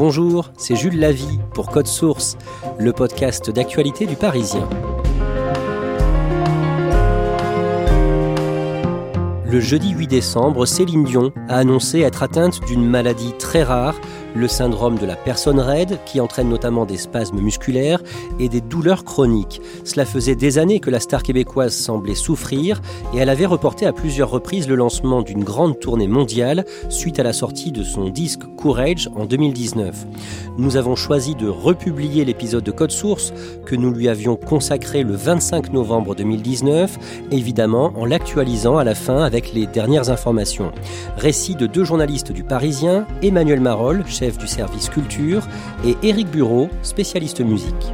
Bonjour, 0.00 0.52
c'est 0.56 0.76
Jules 0.76 1.00
Lavie 1.00 1.40
pour 1.52 1.70
Code 1.70 1.88
Source, 1.88 2.38
le 2.78 2.92
podcast 2.92 3.50
d'actualité 3.50 4.06
du 4.06 4.14
Parisien. 4.14 4.68
Le 9.44 9.58
jeudi 9.58 9.90
8 9.90 10.06
décembre, 10.06 10.66
Céline 10.66 11.02
Dion 11.02 11.32
a 11.48 11.56
annoncé 11.56 12.02
être 12.02 12.22
atteinte 12.22 12.60
d'une 12.68 12.88
maladie 12.88 13.32
très 13.40 13.64
rare, 13.64 13.96
le 14.34 14.48
syndrome 14.48 14.98
de 14.98 15.06
la 15.06 15.16
personne 15.16 15.60
raide, 15.60 15.98
qui 16.06 16.20
entraîne 16.20 16.48
notamment 16.48 16.84
des 16.84 16.96
spasmes 16.96 17.40
musculaires 17.40 18.02
et 18.38 18.48
des 18.48 18.60
douleurs 18.60 19.04
chroniques. 19.04 19.60
Cela 19.84 20.04
faisait 20.04 20.34
des 20.34 20.58
années 20.58 20.80
que 20.80 20.90
la 20.90 21.00
star 21.00 21.22
québécoise 21.22 21.74
semblait 21.74 22.14
souffrir 22.14 22.80
et 23.14 23.18
elle 23.18 23.30
avait 23.30 23.46
reporté 23.46 23.86
à 23.86 23.92
plusieurs 23.92 24.30
reprises 24.30 24.68
le 24.68 24.74
lancement 24.74 25.22
d'une 25.22 25.44
grande 25.44 25.78
tournée 25.78 26.08
mondiale 26.08 26.64
suite 26.88 27.18
à 27.18 27.22
la 27.22 27.32
sortie 27.32 27.72
de 27.72 27.82
son 27.82 28.08
disque 28.08 28.42
Courage 28.56 29.08
en 29.16 29.24
2019. 29.24 30.06
Nous 30.58 30.76
avons 30.76 30.96
choisi 30.96 31.34
de 31.34 31.48
republier 31.48 32.24
l'épisode 32.24 32.64
de 32.64 32.72
Code 32.72 32.90
Source 32.90 33.32
que 33.64 33.76
nous 33.76 33.92
lui 33.92 34.08
avions 34.08 34.36
consacré 34.36 35.02
le 35.02 35.14
25 35.14 35.72
novembre 35.72 36.14
2019, 36.14 36.98
évidemment 37.30 37.92
en 37.96 38.04
l'actualisant 38.04 38.76
à 38.76 38.84
la 38.84 38.94
fin 38.94 39.22
avec 39.22 39.52
les 39.52 39.66
dernières 39.66 40.10
informations. 40.10 40.72
Récit 41.16 41.54
de 41.54 41.66
deux 41.66 41.84
journalistes 41.84 42.32
du 42.32 42.42
Parisien, 42.42 43.06
Emmanuel 43.22 43.60
Marolles, 43.60 44.02
chef 44.18 44.36
du 44.36 44.48
service 44.48 44.88
culture, 44.88 45.46
et 45.84 45.96
Éric 46.02 46.28
Bureau, 46.28 46.68
spécialiste 46.82 47.40
musique. 47.40 47.92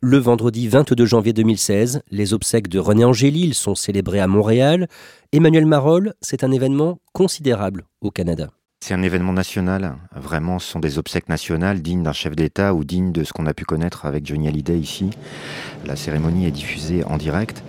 Le 0.00 0.18
vendredi 0.18 0.68
22 0.68 1.06
janvier 1.06 1.32
2016, 1.32 2.02
les 2.10 2.34
obsèques 2.34 2.68
de 2.68 2.78
René 2.78 3.04
Angélil 3.04 3.54
sont 3.54 3.74
célébrées 3.74 4.20
à 4.20 4.28
Montréal. 4.28 4.86
Emmanuel 5.32 5.66
Marolles, 5.66 6.14
c'est 6.20 6.44
un 6.44 6.52
événement 6.52 6.98
considérable 7.12 7.86
au 8.00 8.12
Canada. 8.12 8.50
C'est 8.80 8.94
un 8.94 9.02
événement 9.02 9.32
national, 9.32 9.96
vraiment, 10.14 10.58
ce 10.58 10.70
sont 10.70 10.78
des 10.78 10.98
obsèques 10.98 11.30
nationales 11.30 11.80
dignes 11.80 12.02
d'un 12.02 12.12
chef 12.12 12.36
d'État 12.36 12.74
ou 12.74 12.84
dignes 12.84 13.12
de 13.12 13.24
ce 13.24 13.32
qu'on 13.32 13.46
a 13.46 13.54
pu 13.54 13.64
connaître 13.64 14.04
avec 14.04 14.26
Johnny 14.26 14.46
Hallyday 14.46 14.78
ici. 14.78 15.10
La 15.86 15.96
cérémonie 15.96 16.46
est 16.46 16.50
diffusée 16.50 17.02
en 17.04 17.16
direct. 17.16 17.64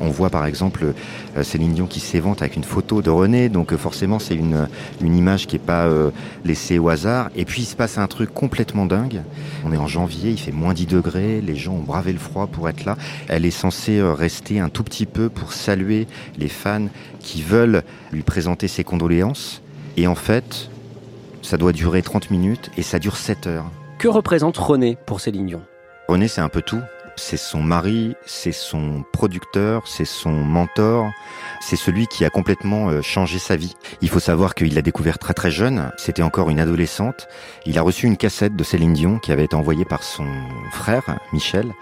On 0.00 0.10
voit 0.10 0.30
par 0.30 0.46
exemple 0.46 0.94
euh, 1.36 1.42
Céline 1.42 1.72
Dion 1.72 1.86
qui 1.86 2.00
s'évente 2.00 2.42
avec 2.42 2.56
une 2.56 2.64
photo 2.64 3.02
de 3.02 3.10
René, 3.10 3.48
donc 3.48 3.72
euh, 3.72 3.76
forcément 3.76 4.18
c'est 4.18 4.34
une, 4.34 4.68
une 5.00 5.16
image 5.16 5.46
qui 5.46 5.56
n'est 5.56 5.62
pas 5.62 5.86
euh, 5.86 6.10
laissée 6.44 6.78
au 6.78 6.88
hasard. 6.88 7.30
Et 7.36 7.44
puis 7.44 7.62
il 7.62 7.66
se 7.66 7.76
passe 7.76 7.98
un 7.98 8.06
truc 8.06 8.32
complètement 8.32 8.86
dingue. 8.86 9.22
On 9.64 9.72
est 9.72 9.76
en 9.76 9.86
janvier, 9.86 10.30
il 10.30 10.38
fait 10.38 10.52
moins 10.52 10.74
10 10.74 10.86
degrés, 10.86 11.40
les 11.40 11.56
gens 11.56 11.74
ont 11.74 11.82
bravé 11.82 12.12
le 12.12 12.18
froid 12.18 12.46
pour 12.46 12.68
être 12.68 12.84
là. 12.84 12.96
Elle 13.28 13.44
est 13.44 13.50
censée 13.50 14.02
rester 14.02 14.60
un 14.60 14.68
tout 14.68 14.84
petit 14.84 15.06
peu 15.06 15.28
pour 15.28 15.52
saluer 15.52 16.06
les 16.38 16.48
fans 16.48 16.88
qui 17.20 17.42
veulent 17.42 17.82
lui 18.12 18.22
présenter 18.22 18.68
ses 18.68 18.84
condoléances. 18.84 19.62
Et 19.96 20.06
en 20.06 20.14
fait, 20.14 20.70
ça 21.42 21.56
doit 21.56 21.72
durer 21.72 22.02
30 22.02 22.30
minutes 22.30 22.70
et 22.76 22.82
ça 22.82 22.98
dure 22.98 23.16
7 23.16 23.46
heures. 23.46 23.70
Que 23.98 24.08
représente 24.08 24.56
René 24.56 24.96
pour 25.06 25.20
Céline 25.20 25.46
Dion? 25.46 25.62
René, 26.08 26.28
c'est 26.28 26.40
un 26.40 26.48
peu 26.48 26.62
tout. 26.62 26.80
C'est 27.16 27.36
son 27.36 27.62
mari, 27.62 28.14
c'est 28.26 28.52
son 28.52 29.04
producteur, 29.12 29.86
c'est 29.86 30.04
son 30.04 30.32
mentor, 30.32 31.10
c'est 31.60 31.76
celui 31.76 32.06
qui 32.06 32.24
a 32.24 32.30
complètement 32.30 32.88
euh, 32.88 33.02
changé 33.02 33.38
sa 33.38 33.56
vie. 33.56 33.74
Il 34.00 34.08
faut 34.08 34.20
savoir 34.20 34.54
qu'il 34.54 34.74
l'a 34.74 34.82
découvert 34.82 35.18
très 35.18 35.34
très 35.34 35.50
jeune, 35.50 35.92
c'était 35.96 36.22
encore 36.22 36.50
une 36.50 36.60
adolescente. 36.60 37.28
Il 37.66 37.78
a 37.78 37.82
reçu 37.82 38.06
une 38.06 38.16
cassette 38.16 38.56
de 38.56 38.64
Céline 38.64 38.92
Dion 38.92 39.18
qui 39.18 39.32
avait 39.32 39.44
été 39.44 39.54
envoyée 39.54 39.84
par 39.84 40.02
son 40.02 40.26
frère, 40.72 41.18
Michel, 41.32 41.72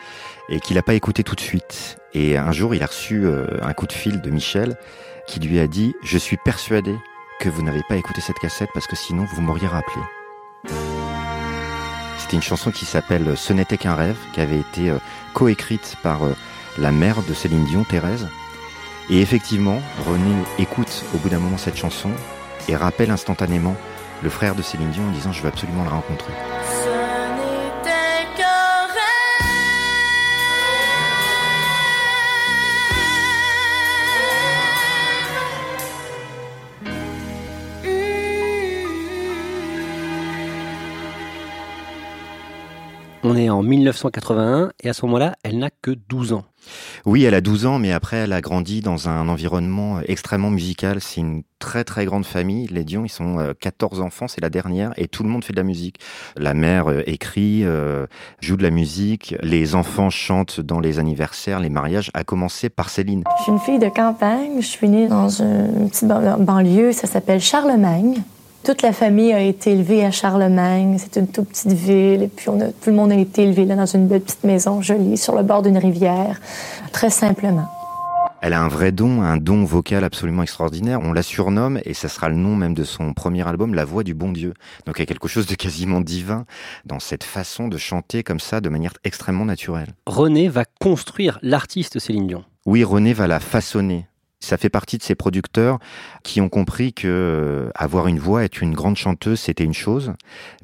et 0.49 0.61
qu'il 0.61 0.77
n'a 0.77 0.83
pas 0.83 0.95
écouté 0.95 1.25
tout 1.25 1.35
de 1.35 1.41
suite. 1.41 1.97
Et 2.15 2.37
un 2.37 2.53
jour, 2.53 2.75
il 2.75 2.83
a 2.83 2.87
reçu 2.87 3.25
euh, 3.25 3.47
un 3.63 3.73
coup 3.73 3.87
de 3.87 3.93
fil 3.93 4.21
de 4.21 4.31
Michel 4.31 4.77
qui 5.27 5.41
lui 5.41 5.59
a 5.61 5.67
dit 5.67 5.95
«Je 6.03 6.19
suis 6.19 6.37
persuadé 6.37 6.95
que 7.41 7.49
vous 7.49 7.63
n'avez 7.63 7.83
pas 7.89 7.97
écouté 7.97 8.21
cette 8.21 8.39
cassette 8.39 8.71
parce 8.75 8.87
que 8.87 8.97
sinon 8.97 9.25
vous 9.25 9.41
m'auriez 9.41 9.67
rappelé. 9.67 11.02
C'était 12.23 12.37
une 12.37 12.43
chanson 12.43 12.71
qui 12.71 12.85
s'appelle 12.85 13.37
Ce 13.37 13.53
n'était 13.53 13.77
qu'un 13.77 13.97
rêve, 13.97 14.17
qui 14.33 14.41
avait 14.41 14.61
été 14.61 14.91
euh, 14.91 14.99
coécrite 15.35 15.97
par 16.05 16.25
euh, 16.25 16.37
la 16.79 16.93
mère 16.93 17.21
de 17.29 17.35
Céline 17.35 17.65
Dion, 17.65 17.83
Thérèse. 17.83 18.29
Et 19.11 19.21
effectivement, 19.21 19.83
René 20.07 20.33
écoute 20.61 21.05
au 21.15 21.19
bout 21.19 21.31
d'un 21.31 21.41
moment 21.41 21.59
cette 21.59 21.77
chanson 21.77 22.11
et 22.69 22.77
rappelle 22.77 23.11
instantanément 23.11 23.77
le 24.23 24.31
frère 24.31 24.55
de 24.55 24.63
Céline 24.63 24.91
Dion 24.91 25.05
en 25.09 25.11
disant 25.11 25.33
je 25.33 25.43
veux 25.43 25.49
absolument 25.49 25.83
le 25.83 25.91
rencontrer. 25.91 26.33
On 43.33 43.37
est 43.37 43.49
en 43.49 43.63
1981 43.63 44.73
et 44.83 44.91
à 44.91 44.93
ce 44.93 45.07
moment-là, 45.07 45.37
elle 45.43 45.59
n'a 45.59 45.71
que 45.71 45.91
12 45.91 46.35
ans. 46.35 46.45
Oui, 47.07 47.25
elle 47.25 47.33
a 47.33 47.41
12 47.41 47.65
ans, 47.65 47.79
mais 47.79 47.91
après, 47.91 48.19
elle 48.19 48.35
a 48.35 48.43
grandi 48.43 48.83
dans 48.83 49.09
un 49.09 49.27
environnement 49.27 50.01
extrêmement 50.07 50.51
musical. 50.51 51.01
C'est 51.01 51.23
une 51.23 51.43
très 51.59 51.83
très 51.83 52.05
grande 52.05 52.27
famille. 52.27 52.67
Les 52.67 52.85
Dion, 52.85 53.07
ils 53.07 53.09
sont 53.09 53.55
14 53.59 54.01
euh, 54.01 54.03
enfants, 54.03 54.29
c'est 54.29 54.43
la 54.43 54.51
dernière, 54.51 54.93
et 54.99 55.09
tout 55.09 55.23
le 55.23 55.31
monde 55.31 55.47
fait 55.47 55.55
de 55.55 55.57
la 55.57 55.63
musique. 55.63 55.99
La 56.37 56.53
mère 56.53 56.91
euh, 56.91 57.01
écrit, 57.07 57.65
euh, 57.65 58.07
joue 58.43 58.59
de 58.59 58.63
la 58.63 58.71
musique, 58.71 59.35
les 59.41 59.75
enfants 59.75 60.11
chantent 60.11 60.61
dans 60.61 60.79
les 60.79 60.99
anniversaires, 60.99 61.59
les 61.59 61.71
mariages, 61.71 62.11
à 62.13 62.25
commencer 62.25 62.69
par 62.69 62.91
Céline. 62.91 63.25
Je 63.39 63.43
suis 63.45 63.53
une 63.53 63.61
fille 63.61 63.79
de 63.79 63.89
campagne, 63.89 64.61
je 64.61 64.67
suis 64.67 64.91
née 64.91 65.09
dans 65.09 65.31
une 65.31 65.89
petite 65.89 66.07
banlieue, 66.07 66.93
ça 66.93 67.07
s'appelle 67.07 67.41
Charlemagne. 67.41 68.23
Toute 68.65 68.83
la 68.83 68.93
famille 68.93 69.33
a 69.33 69.41
été 69.41 69.73
élevée 69.73 70.05
à 70.05 70.13
Charlemagne. 70.13 70.97
C'est 70.97 71.19
une 71.19 71.27
toute 71.27 71.49
petite 71.49 71.73
ville. 71.73 72.23
Et 72.23 72.29
puis, 72.29 72.49
on 72.49 72.61
a, 72.61 72.67
tout 72.67 72.91
le 72.91 72.93
monde 72.93 73.11
a 73.11 73.17
été 73.17 73.43
élevé 73.43 73.65
là, 73.65 73.75
dans 73.75 73.87
une 73.87 74.07
belle 74.07 74.21
petite 74.21 74.45
maison 74.45 74.81
jolie 74.81 75.17
sur 75.17 75.35
le 75.35 75.43
bord 75.43 75.63
d'une 75.63 75.79
rivière, 75.79 76.41
très 76.93 77.11
simplement. 77.11 77.69
Elle 78.41 78.53
a 78.53 78.63
un 78.63 78.69
vrai 78.69 78.93
don, 78.93 79.23
un 79.23 79.37
don 79.37 79.65
vocal 79.65 80.05
absolument 80.05 80.45
extraordinaire. 80.45 81.01
On 81.03 81.13
la 81.13 81.23
surnomme, 81.25 81.81
et 81.85 81.93
ça 81.93 82.09
sera 82.09 82.29
le 82.29 82.37
nom 82.37 82.55
même 82.55 82.75
de 82.75 82.85
son 82.85 83.15
premier 83.15 83.47
album, 83.47 83.75
La 83.75 83.85
Voix 83.85 84.05
du 84.05 84.15
Bon 84.15 84.31
Dieu. 84.31 84.55
Donc 84.87 84.97
il 84.99 85.01
y 85.01 85.03
a 85.03 85.07
quelque 85.07 85.29
chose 85.29 85.47
de 85.47 85.57
quasiment 85.57 86.01
divin 86.01 86.45
dans 86.85 87.01
cette 87.01 87.25
façon 87.25 87.67
de 87.67 87.79
chanter 87.79 88.23
comme 88.23 88.41
ça, 88.41 88.61
de 88.61 88.69
manière 88.69 88.95
extrêmement 89.03 89.45
naturelle. 89.45 89.93
René 90.07 90.49
va 90.49 90.65
construire 90.81 91.41
l'artiste 91.43 91.99
Céline 91.99 92.29
Dion. 92.29 92.45
Oui, 92.65 92.85
René 92.85 93.13
va 93.13 93.27
la 93.27 93.41
façonner. 93.41 94.07
Ça 94.43 94.57
fait 94.57 94.69
partie 94.69 94.99
de 94.99 95.05
ces 95.05 95.15
producteurs 95.15 95.79
qui 96.25 96.41
ont 96.41 96.49
compris 96.49 96.93
que 96.93 97.07
euh, 97.07 97.71
avoir 97.77 98.09
une 98.09 98.19
voix, 98.19 98.43
être 98.43 98.61
une 98.61 98.75
grande 98.75 98.97
chanteuse, 98.97 99.39
c'était 99.39 99.63
une 99.63 99.73
chose, 99.73 100.13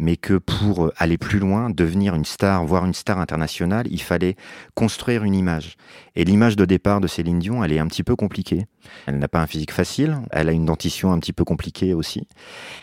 mais 0.00 0.16
que 0.16 0.34
pour 0.34 0.86
euh, 0.86 0.92
aller 0.96 1.16
plus 1.16 1.38
loin, 1.38 1.70
devenir 1.70 2.16
une 2.16 2.24
star, 2.24 2.64
voire 2.66 2.84
une 2.84 2.92
star 2.92 3.20
internationale, 3.20 3.86
il 3.88 4.02
fallait 4.02 4.34
construire 4.74 5.22
une 5.22 5.36
image. 5.36 5.76
Et 6.16 6.24
l'image 6.24 6.56
de 6.56 6.64
départ 6.64 7.00
de 7.00 7.06
Céline 7.06 7.38
Dion, 7.38 7.62
elle 7.62 7.72
est 7.72 7.78
un 7.78 7.86
petit 7.86 8.02
peu 8.02 8.16
compliquée. 8.16 8.66
Elle 9.06 9.20
n'a 9.20 9.28
pas 9.28 9.40
un 9.40 9.46
physique 9.46 9.72
facile, 9.72 10.18
elle 10.32 10.48
a 10.48 10.52
une 10.52 10.64
dentition 10.66 11.12
un 11.12 11.20
petit 11.20 11.32
peu 11.32 11.44
compliquée 11.44 11.94
aussi. 11.94 12.26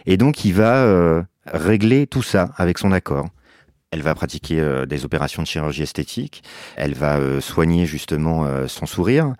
Et 0.06 0.15
donc, 0.15 0.45
il 0.45 0.53
va 0.53 0.77
euh, 0.77 1.21
régler 1.45 2.07
tout 2.07 2.24
ça 2.24 2.51
avec 2.56 2.77
son 2.77 2.94
accord 2.94 3.27
Elle 3.95 4.01
va 4.01 4.13
pratiquer 4.13 4.59
euh, 4.59 4.86
des 4.86 5.06
opérations 5.06 5.42
de 5.42 5.47
chirurgie 5.47 5.83
esthétique. 5.83 6.44
Elle 6.75 6.94
va 6.95 7.15
euh, 7.15 7.39
soigner 7.39 7.86
justement 7.86 8.44
euh, 8.44 8.68
son 8.68 8.86
sourire. 8.86 9.36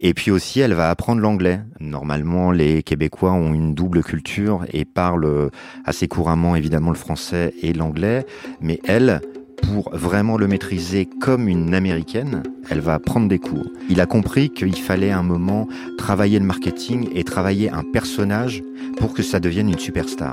Et 0.00 0.14
puis 0.14 0.30
aussi, 0.30 0.60
elle 0.60 0.72
va 0.72 0.88
apprendre 0.88 1.20
l'anglais. 1.20 1.60
Normalement, 1.80 2.50
les 2.50 2.82
Québécois 2.82 3.32
ont 3.32 3.52
une 3.52 3.74
double 3.74 4.02
culture 4.02 4.64
et 4.72 4.86
parlent 4.86 5.50
assez 5.84 6.08
couramment, 6.08 6.56
évidemment, 6.56 6.88
le 6.88 6.96
français 6.96 7.52
et 7.60 7.74
l'anglais. 7.74 8.24
Mais 8.62 8.80
elle, 8.88 9.20
pour 9.62 9.94
vraiment 9.94 10.38
le 10.38 10.48
maîtriser 10.48 11.06
comme 11.20 11.46
une 11.46 11.74
américaine, 11.74 12.42
elle 12.70 12.80
va 12.80 12.98
prendre 12.98 13.28
des 13.28 13.38
cours. 13.38 13.70
Il 13.90 14.00
a 14.00 14.06
compris 14.06 14.48
qu'il 14.48 14.74
fallait 14.76 15.10
un 15.10 15.22
moment 15.22 15.68
travailler 15.98 16.38
le 16.38 16.46
marketing 16.46 17.10
et 17.14 17.22
travailler 17.22 17.68
un 17.68 17.84
personnage 17.92 18.62
pour 18.96 19.12
que 19.12 19.22
ça 19.22 19.38
devienne 19.40 19.68
une 19.68 19.78
superstar. 19.78 20.32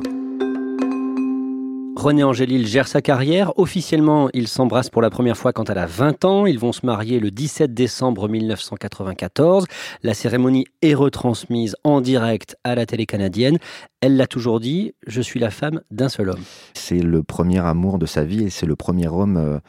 René 2.08 2.24
Angélil 2.24 2.66
gère 2.66 2.88
sa 2.88 3.02
carrière. 3.02 3.52
Officiellement, 3.60 4.30
ils 4.34 4.48
s'embrassent 4.48 4.90
pour 4.90 5.02
la 5.02 5.10
première 5.10 5.36
fois 5.36 5.52
quand 5.52 5.70
elle 5.70 5.78
a 5.78 5.86
20 5.86 6.24
ans. 6.24 6.46
Ils 6.46 6.58
vont 6.58 6.72
se 6.72 6.86
marier 6.86 7.20
le 7.20 7.32
17 7.32 7.74
décembre 7.74 8.30
1994. 8.30 9.66
La 10.04 10.14
cérémonie 10.14 10.64
est 10.82 10.94
retransmise 10.94 11.76
en 11.84 12.00
direct 12.00 12.56
à 12.64 12.76
la 12.76 12.86
télé 12.86 13.06
canadienne. 13.06 13.58
Elle 14.00 14.16
l'a 14.16 14.26
toujours 14.26 14.62
dit, 14.62 14.94
je 15.06 15.20
suis 15.20 15.42
la 15.42 15.50
femme 15.50 15.82
d'un 15.92 16.08
seul 16.08 16.30
homme. 16.30 16.44
C'est 16.76 17.02
le 17.02 17.24
premier 17.24 17.60
amour 17.60 18.00
de 18.00 18.06
sa 18.06 18.24
vie 18.24 18.46
et 18.46 18.50
c'est 18.50 18.68
le 18.68 18.78
premier 18.78 19.10
homme 19.10 19.36
euh, 19.36 19.60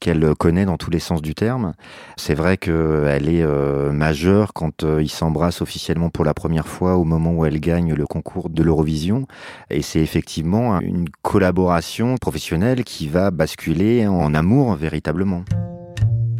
qu'elle 0.00 0.34
connaît 0.34 0.64
dans 0.64 0.76
tous 0.76 0.90
les 0.90 0.98
sens 0.98 1.22
du 1.22 1.34
terme. 1.34 1.72
C'est 2.16 2.34
vrai 2.34 2.56
qu'elle 2.56 3.28
est 3.28 3.42
euh, 3.42 3.92
majeure 3.92 4.52
quand 4.52 4.84
euh, 4.84 5.02
ils 5.02 5.10
s'embrassent 5.10 5.62
officiellement 5.62 6.10
pour 6.10 6.24
la 6.24 6.34
première 6.34 6.68
fois 6.68 6.96
au 6.96 7.04
moment 7.04 7.32
où 7.32 7.44
elle 7.44 7.60
gagne 7.60 7.94
le 7.94 8.06
concours 8.06 8.50
de 8.50 8.62
l'Eurovision. 8.62 9.26
Et 9.70 9.82
c'est 9.82 10.00
effectivement 10.00 10.80
une 10.80 11.08
collaboration 11.22 12.16
professionnelle 12.16 12.84
qui 12.84 13.08
va 13.08 13.30
basculer 13.30 14.06
en 14.06 14.34
amour 14.34 14.74
véritablement. 14.74 15.44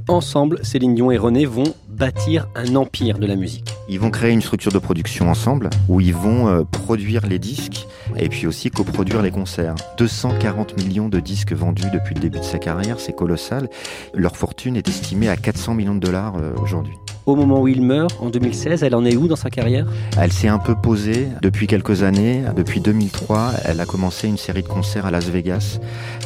Ensemble, 0.08 0.60
Céline 0.62 0.94
Dion 0.94 1.10
et 1.10 1.18
René 1.18 1.46
vont 1.46 1.74
bâtir 1.96 2.46
un 2.54 2.76
empire 2.76 3.19
de 3.19 3.26
la 3.26 3.37
musique. 3.37 3.72
Ils 3.88 3.98
vont 3.98 4.10
créer 4.10 4.32
une 4.32 4.43
structure 4.43 4.70
de 4.70 4.78
production 4.78 5.31
ensemble 5.31 5.70
où 5.88 6.00
ils 6.00 6.14
vont 6.14 6.48
euh, 6.48 6.62
produire 6.64 7.26
les 7.26 7.38
disques 7.38 7.87
et 8.16 8.28
puis 8.28 8.46
aussi 8.46 8.70
coproduire 8.70 9.22
les 9.22 9.31
concerts. 9.31 9.75
240 9.96 10.76
millions 10.76 11.08
de 11.08 11.20
disques 11.20 11.52
vendus 11.52 11.90
depuis 11.93 12.14
le 12.14 12.20
début 12.20 12.40
de 12.40 12.44
sa 12.44 12.58
carrière, 12.58 13.00
c'est 13.00 13.14
colossal. 13.14 13.70
Leur 14.14 14.37
fortune 14.37 14.76
est 14.76 14.88
estimée 14.88 15.28
à 15.28 15.37
400 15.37 15.75
millions 15.75 15.94
de 15.94 16.00
dollars 16.00 16.37
euh, 16.37 16.52
aujourd'hui. 16.60 16.94
Au 17.26 17.34
moment 17.34 17.61
où 17.61 17.67
il 17.67 17.82
meurt, 17.82 18.17
en 18.20 18.31
2016, 18.31 18.84
elle 18.84 18.94
en 18.94 19.05
est 19.05 19.17
où 19.17 19.26
dans 19.26 19.34
sa 19.34 19.50
carrière? 19.50 19.84
Elle 20.17 20.32
s'est 20.32 20.46
un 20.46 20.61
peu 20.61 20.76
posée 20.76 21.26
depuis 21.43 21.67
quelques 21.67 22.05
années. 22.05 22.44
Depuis 22.55 22.81
2003, 22.81 23.50
elle 23.64 23.81
a 23.81 23.84
commencé 23.84 24.28
une 24.28 24.37
série 24.37 24.62
de 24.62 24.69
concerts 24.69 25.06
à 25.06 25.11
Las 25.11 25.25
Vegas, 25.25 25.81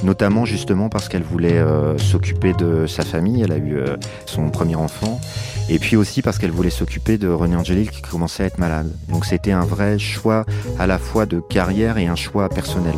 notamment 0.05 0.45
justement 0.45 0.91
parce 0.91 1.09
qu'elle 1.09 1.23
voulait 1.23 1.57
euh, 1.57 1.97
s'occuper 1.97 2.53
de 2.53 2.87
sa 2.87 3.03
famille. 3.03 3.41
Elle 3.41 3.53
a 3.53 3.57
eu 3.57 3.79
euh, 3.79 3.97
son 4.27 4.51
premier 4.51 4.77
enfant. 4.77 5.19
Et 5.71 5.79
puis 5.79 5.97
aussi 5.97 6.21
parce 6.21 6.37
qu'elle 6.37 6.51
voulait 6.51 6.69
s'occuper 6.69 7.17
de 7.17 7.29
René 7.29 7.57
Angélil 7.57 7.91
qui 7.91 8.03
commençait 8.03 8.43
à 8.43 8.47
être 8.47 8.59
malade. 8.59 8.93
Donc 9.09 9.25
c'était 9.25 9.53
un 9.53 9.65
vrai 9.65 9.99
choix 9.99 10.45
à 10.79 10.87
la 10.87 10.99
fois 10.99 11.25
de 11.25 11.41
carrière 11.41 11.97
et 11.97 12.09
un 12.09 12.17
choix 12.17 12.51
personnel. 12.51 12.95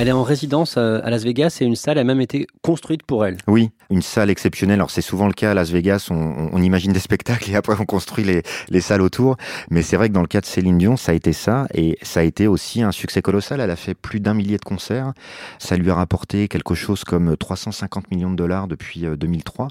Elle 0.00 0.08
est 0.08 0.12
en 0.12 0.22
résidence 0.22 0.76
euh, 0.78 0.98
à 1.04 1.10
Las 1.10 1.24
Vegas 1.24 1.58
et 1.60 1.66
une 1.66 1.76
salle 1.76 1.98
a 1.98 2.04
même 2.04 2.22
été 2.22 2.46
construite 2.62 3.02
pour 3.02 3.26
elle. 3.26 3.36
Oui, 3.46 3.68
une 3.90 4.00
salle 4.00 4.30
exceptionnelle. 4.30 4.76
Alors 4.76 4.90
c'est 4.90 5.02
souvent 5.02 5.26
le 5.26 5.34
cas 5.34 5.50
à 5.50 5.54
Las 5.54 5.68
Vegas, 5.68 6.08
on, 6.10 6.62
imagine 6.62 6.94
des 6.94 7.00
spectacles 7.00 7.50
et 7.50 7.54
après 7.54 7.74
on 7.78 7.84
construit 7.84 8.24
les, 8.24 8.42
les 8.70 8.80
salles 8.80 9.02
autour. 9.02 9.36
Mais 9.68 9.82
c'est 9.82 9.98
vrai 9.98 10.08
que 10.08 10.14
dans 10.14 10.22
le 10.22 10.26
cas 10.26 10.40
de 10.40 10.46
Céline 10.46 10.78
Dion, 10.78 10.96
ça 10.96 11.12
a 11.12 11.14
été 11.14 11.34
ça 11.34 11.66
et 11.74 11.98
ça 12.00 12.20
a 12.20 12.22
été 12.22 12.46
aussi 12.46 12.80
un 12.80 12.92
succès 12.92 13.20
colossal. 13.20 13.60
Elle 13.60 13.70
a 13.70 13.76
fait 13.76 13.92
plus 13.92 14.20
d'un 14.20 14.32
millier 14.32 14.56
de 14.56 14.64
concerts. 14.64 15.12
Ça 15.58 15.76
lui 15.76 15.90
a 15.90 15.94
rapporté 15.94 16.48
quelque 16.48 16.74
chose 16.74 17.04
comme 17.04 17.36
350 17.36 18.10
millions 18.10 18.30
de 18.30 18.36
dollars 18.36 18.68
depuis 18.68 19.02
2003. 19.02 19.66
Euh, 19.66 19.68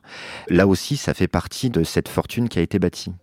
Là 0.56 0.68
aussi, 0.68 0.96
ça 0.96 1.16
fait 1.16 1.28
partie 1.28 1.72
de 1.72 1.84
cette 1.84 2.08
fortune 2.08 2.50
qui 2.50 2.60
a 2.60 2.62
été 2.62 2.78
bâtie. 2.78 3.14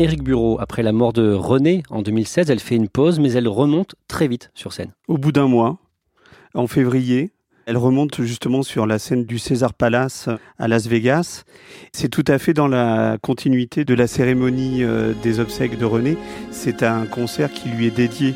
Éric 0.00 0.24
Bureau, 0.24 0.58
après 0.60 0.82
la 0.82 0.90
mort 0.90 1.12
de 1.12 1.32
René 1.32 1.84
en 1.88 2.02
2016, 2.02 2.50
elle 2.50 2.58
fait 2.58 2.74
une 2.74 2.88
pause, 2.88 3.20
mais 3.20 3.30
elle 3.32 3.46
remonte 3.46 3.94
très 4.08 4.26
vite 4.26 4.50
sur 4.52 4.72
scène. 4.72 4.90
Au 5.06 5.18
bout 5.18 5.30
d'un 5.30 5.46
mois, 5.46 5.78
en 6.52 6.66
février, 6.66 7.30
elle 7.66 7.76
remonte 7.76 8.20
justement 8.22 8.64
sur 8.64 8.88
la 8.88 8.98
scène 8.98 9.24
du 9.24 9.38
César 9.38 9.72
Palace 9.72 10.28
à 10.58 10.66
Las 10.66 10.88
Vegas. 10.88 11.44
C'est 11.92 12.08
tout 12.08 12.24
à 12.26 12.38
fait 12.38 12.54
dans 12.54 12.66
la 12.66 13.18
continuité 13.22 13.84
de 13.84 13.94
la 13.94 14.08
cérémonie 14.08 14.82
euh, 14.82 15.12
des 15.22 15.38
obsèques 15.38 15.78
de 15.78 15.84
René. 15.84 16.18
C'est 16.50 16.82
un 16.82 17.06
concert 17.06 17.52
qui 17.52 17.68
lui 17.68 17.86
est 17.86 17.96
dédié. 17.96 18.34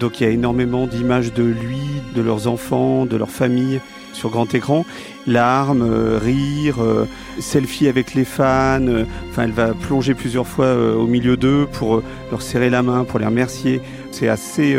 Donc 0.00 0.20
il 0.20 0.24
y 0.24 0.26
a 0.26 0.30
énormément 0.30 0.86
d'images 0.86 1.32
de 1.32 1.42
lui, 1.42 1.80
de 2.14 2.20
leurs 2.20 2.48
enfants, 2.48 3.06
de 3.06 3.16
leur 3.16 3.30
famille 3.30 3.80
sur 4.12 4.28
grand 4.28 4.54
écran. 4.54 4.84
Larmes, 5.28 5.82
euh, 5.82 6.18
rire, 6.20 6.82
euh, 6.82 7.06
selfie 7.38 7.86
avec 7.88 8.14
les 8.14 8.24
fans. 8.24 8.80
Euh, 8.80 9.04
enfin, 9.30 9.44
elle 9.44 9.52
va 9.52 9.74
plonger 9.74 10.14
plusieurs 10.14 10.46
fois 10.46 10.66
euh, 10.66 10.94
au 10.94 11.06
milieu 11.06 11.36
d'eux 11.36 11.68
pour 11.72 11.96
euh, 11.96 12.02
leur 12.30 12.42
serrer 12.42 12.70
la 12.70 12.82
main, 12.82 13.04
pour 13.04 13.18
les 13.18 13.26
remercier. 13.26 13.80
C'est 14.10 14.28
assez 14.28 14.76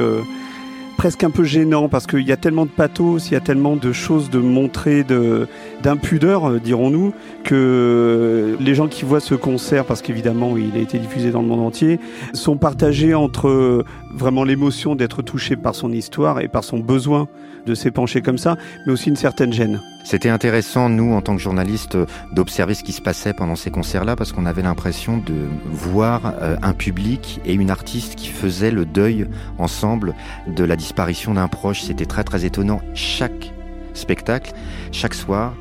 presque 0.98 1.24
un 1.24 1.30
peu 1.30 1.46
gênant 1.46 1.88
parce 1.88 2.08
qu'il 2.08 2.28
y 2.28 2.32
a 2.34 2.36
tellement 2.36 2.66
de 2.66 2.72
pathos, 2.72 3.30
il 3.30 3.34
y 3.34 3.38
a 3.38 3.40
tellement 3.40 3.78
de 3.78 3.94
choses 3.94 4.30
de 4.30 4.40
montrer 4.40 5.06
de 5.06 5.48
d'impudeur, 5.82 6.60
dirons-nous, 6.60 7.14
que 7.46 8.58
les 8.60 8.76
gens 8.76 8.90
qui 8.90 9.06
voient 9.06 9.22
ce 9.22 9.36
concert, 9.36 9.86
parce 9.86 10.02
qu'évidemment 10.02 10.58
il 10.58 10.76
a 10.76 10.82
été 10.82 11.00
diffusé 11.00 11.32
dans 11.32 11.42
le 11.42 11.48
monde 11.48 11.62
entier, 11.62 12.02
sont 12.34 12.58
partagés 12.58 13.14
entre 13.14 13.86
vraiment 14.14 14.44
l'émotion 14.44 14.96
d'être 14.96 15.22
touché 15.22 15.56
par 15.56 15.74
son 15.74 15.94
histoire 15.94 16.42
et 16.42 16.50
par 16.50 16.66
son 16.66 16.80
besoin 16.80 17.30
de 17.66 17.76
s'épancher 17.76 18.22
comme 18.22 18.38
ça, 18.38 18.58
mais 18.86 18.94
aussi 18.94 19.10
une 19.10 19.16
certaine 19.16 19.54
gêne. 19.54 19.80
C'était 20.04 20.30
intéressant, 20.30 20.90
nous, 20.90 21.14
en 21.14 21.22
tant 21.22 21.36
que 21.36 21.42
journalistes, 21.42 21.98
d'observer 22.34 22.74
ce 22.74 22.84
qui 22.84 22.94
se 22.94 23.02
passait 23.02 23.34
pendant 23.34 23.56
ces 23.56 23.70
concerts-là, 23.70 24.16
parce 24.16 24.32
qu'on 24.32 24.46
avait 24.46 24.62
l'impression 24.62 25.18
de 25.18 25.36
voir 25.66 26.34
euh, 26.42 26.56
un 26.62 26.74
public 26.74 27.40
et 27.46 27.54
une 27.54 27.70
artiste 27.70 28.16
qui 28.16 28.30
faisaient 28.30 28.72
le 28.72 28.86
deuil 28.86 29.28
ensemble 29.58 30.16
de 30.48 30.64
la 30.64 30.76
disparition 30.76 31.34
d'un 31.34 31.48
proche. 31.48 31.82
C'était 31.82 32.06
très, 32.06 32.24
très 32.24 32.46
étonnant. 32.46 32.82
Chaque 32.94 33.54
spectacle, 33.94 34.54
chaque 34.92 35.14
soir, 35.14 35.54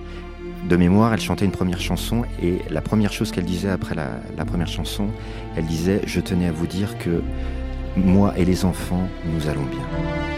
de 0.69 0.77
mémoire, 0.77 1.13
elle 1.13 1.21
chantait 1.21 1.45
une 1.45 1.53
première 1.53 1.81
chanson 1.81 2.25
et 2.43 2.59
la 2.71 2.81
première 2.81 3.13
chose 3.13 3.31
qu'elle 3.31 3.45
disait 3.45 3.71
après 3.71 3.95
la, 3.95 4.09
la, 4.37 4.45
première 4.45 4.67
chanson, 4.67 5.09
elle 5.57 5.67
disait 5.67 6.01
Je 6.05 6.21
tenais 6.21 6.49
à 6.49 6.53
vous 6.53 6.67
dire 6.67 6.99
que 6.99 7.23
moi 7.97 8.35
et 8.37 8.45
les 8.45 8.65
enfants, 8.65 9.09
nous 9.33 9.49
allons 9.49 9.65
bien. 9.65 10.38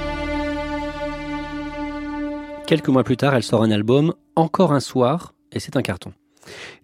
Quelques 2.71 2.87
mois 2.87 3.03
plus 3.03 3.17
tard, 3.17 3.35
elle 3.35 3.43
sort 3.43 3.65
un 3.65 3.73
album, 3.73 4.15
Encore 4.37 4.73
un 4.73 4.79
soir, 4.79 5.35
et 5.51 5.59
c'est 5.59 5.77
un 5.77 5.83
carton. 5.83 6.13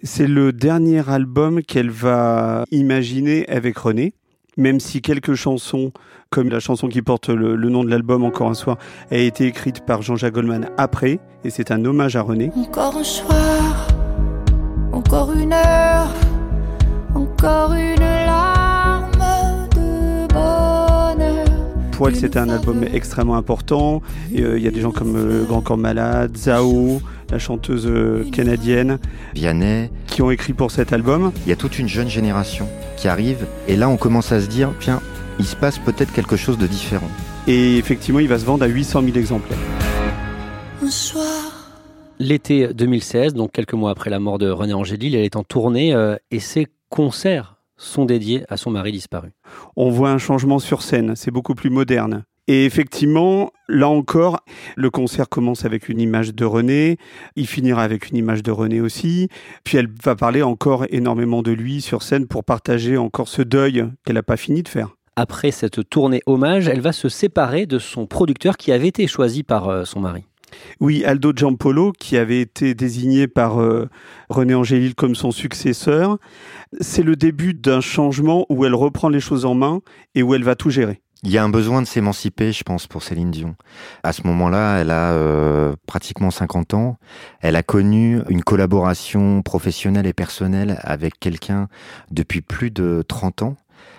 C'est 0.03 0.27
le 0.27 0.53
dernier 0.53 1.09
album 1.09 1.63
qu'elle 1.63 1.91
va 1.91 2.65
imaginer 2.73 3.49
avec 3.49 3.79
René, 3.79 4.13
même 4.57 4.81
si 4.81 5.01
quelques 5.01 5.35
chansons, 5.35 5.93
comme 6.29 6.49
la 6.49 6.59
chanson 6.59 6.89
qui 6.89 7.03
porte 7.03 7.29
le, 7.29 7.55
le 7.55 7.69
nom 7.71 7.85
de 7.85 7.91
l'album 7.91 8.25
Encore 8.25 8.51
un 8.51 8.55
soir, 8.55 8.79
a 9.13 9.17
été 9.17 9.47
écrite 9.47 9.87
par 9.87 10.03
Jean-Jacques 10.03 10.35
Goldman 10.35 10.71
après, 10.77 11.21
et 11.45 11.51
c'est 11.51 11.71
un 11.71 11.85
hommage 11.85 12.17
à 12.17 12.23
René. 12.23 12.51
Encore 12.57 12.97
un 12.97 13.05
soir, 13.05 13.87
encore 14.91 15.35
une 15.35 15.53
heure, 15.53 16.13
encore 17.15 17.75
une 17.75 18.01
larme 18.01 18.16
elle, 22.05 22.17
c'était 22.17 22.39
un 22.39 22.51
album 22.51 22.85
extrêmement 22.93 23.37
important. 23.37 24.03
Il 24.31 24.45
euh, 24.45 24.59
y 24.59 24.69
a 24.69 24.71
des 24.71 24.81
gens 24.81 24.93
comme 24.93 25.17
euh, 25.17 25.45
Grand 25.45 25.63
Corps 25.63 25.79
Malade, 25.79 26.37
Zao, 26.37 27.01
la 27.31 27.39
chanteuse 27.39 27.87
euh, 27.87 28.25
canadienne, 28.31 28.99
Vianney, 29.35 29.91
qui 30.07 30.23
ont 30.23 30.31
écrit 30.31 30.53
pour 30.53 30.71
cet 30.71 30.93
album. 30.93 31.33
Il 31.47 31.49
y 31.49 31.53
a 31.53 31.57
toute 31.57 31.79
une 31.79 31.89
jeune 31.89 32.09
génération 32.09 32.69
qui 32.97 33.09
arrive, 33.09 33.47
et 33.67 33.77
là 33.77 33.89
on 33.89 33.97
commence 33.97 34.33
à 34.33 34.41
se 34.41 34.47
dire, 34.47 34.71
tiens, 34.81 35.01
il 35.39 35.47
se 35.47 35.57
passe 35.57 35.79
peut-être 35.79 36.13
quelque 36.13 36.37
chose 36.37 36.59
de 36.59 36.67
différent. 36.67 37.09
Et 37.47 37.77
effectivement, 37.79 38.21
il 38.21 38.29
va 38.29 38.39
se 38.39 38.45
vendre 38.45 38.65
à 38.65 38.67
800 38.67 39.03
000 39.03 39.17
exemplaires. 39.17 39.59
Un 40.83 40.91
soir. 40.91 41.25
L'été 42.19 42.69
2016, 42.73 43.35
donc 43.35 43.53
quelques 43.53 43.75
mois 43.75 43.91
après 43.91 44.11
la 44.11 44.19
mort 44.19 44.39
de 44.39 44.49
René 44.49 44.73
Angélil, 44.73 45.15
elle 45.15 45.25
est 45.25 45.37
en 45.37 45.45
tournée 45.45 45.95
euh, 45.95 46.17
et 46.31 46.41
ses 46.41 46.67
concerts 46.89 47.56
sont 47.77 48.05
dédiés 48.05 48.45
à 48.49 48.57
son 48.57 48.71
mari 48.71 48.93
disparu. 48.93 49.33
On 49.77 49.91
voit 49.91 50.11
un 50.11 50.19
changement 50.19 50.59
sur 50.59 50.83
scène, 50.83 51.15
c'est 51.17 51.31
beaucoup 51.31 51.55
plus 51.55 51.71
moderne. 51.71 52.25
Et 52.49 52.65
effectivement, 52.65 53.51
là 53.69 53.89
encore, 53.89 54.41
le 54.77 54.89
concert 54.89 55.29
commence 55.29 55.65
avec 55.65 55.89
une 55.89 56.01
image 56.01 56.33
de 56.33 56.45
René, 56.45 56.97
il 57.35 57.49
finira 57.49 57.83
avec 57.83 58.09
une 58.11 58.17
image 58.17 58.45
de 58.45 58.53
René 58.53 58.81
aussi, 58.81 59.29
puis 59.65 59.79
elle 59.79 59.89
va 60.05 60.15
parler 60.15 60.43
encore 60.43 60.87
énormément 60.91 61.43
de 61.43 61.51
lui 61.51 61.81
sur 61.81 62.03
scène 62.03 62.29
pour 62.29 62.45
partager 62.45 62.97
encore 62.97 63.27
ce 63.27 63.43
deuil 63.43 63.85
qu'elle 64.05 64.15
n'a 64.15 64.23
pas 64.23 64.37
fini 64.37 64.63
de 64.63 64.69
faire. 64.69 64.95
Après 65.17 65.51
cette 65.51 65.89
tournée 65.89 66.23
hommage, 66.27 66.69
elle 66.69 66.81
va 66.81 66.93
se 66.93 67.09
séparer 67.09 67.67
de 67.67 67.81
son 67.81 68.07
producteur 68.07 68.57
qui 68.57 68.71
avait 68.71 68.89
été 68.89 69.09
choisi 69.09 69.43
par 69.43 69.69
euh, 69.69 69.85
son 69.85 69.99
mari. 69.99 70.25
Oui, 70.81 71.05
Aldo 71.05 71.33
Giampolo, 71.35 71.93
qui 71.93 72.17
avait 72.17 72.41
été 72.41 72.75
désigné 72.75 73.29
par 73.29 73.61
euh, 73.61 73.89
René 74.29 74.55
Angélil 74.55 74.95
comme 74.95 75.15
son 75.15 75.31
successeur, 75.31 76.19
c'est 76.81 77.03
le 77.03 77.17
début 77.17 77.55
d'un 77.55 77.81
changement 77.81 78.47
où 78.49 78.65
elle 78.65 78.75
reprend 78.75 79.09
les 79.09 79.21
choses 79.21 79.45
en 79.45 79.55
main 79.55 79.81
et 80.15 80.23
où 80.23 80.35
elle 80.35 80.45
va 80.45 80.55
tout 80.55 80.71
gérer. 80.71 81.01
Il 81.23 81.31
y 81.31 81.39
a 81.39 81.45
un 81.45 81.49
besoin 81.49 81.81
de 81.81 81.87
s'émanciper, 81.87 82.53
je 82.53 82.63
pense, 82.63 82.87
pour 82.87 83.03
Céline 83.03 83.31
Dion. 83.31 83.57
À 84.03 84.13
ce 84.13 84.27
moment-là, 84.27 84.79
elle 84.79 84.91
a 84.91 85.13
euh, 85.13 85.75
pratiquement 85.87 86.31
50 86.31 86.75
ans. 86.75 86.99
Elle 87.41 87.57
a 87.57 87.63
connu 87.63 88.21
une 88.29 88.43
collaboration 88.43 89.43
professionnelle 89.43 90.07
et 90.07 90.13
personnelle 90.13 90.79
avec 90.83 91.19
quelqu'un 91.19 91.69
depuis 92.11 92.43
plus 92.43 92.71
de 92.71 93.03
30 93.09 93.43
ans. 93.43 93.57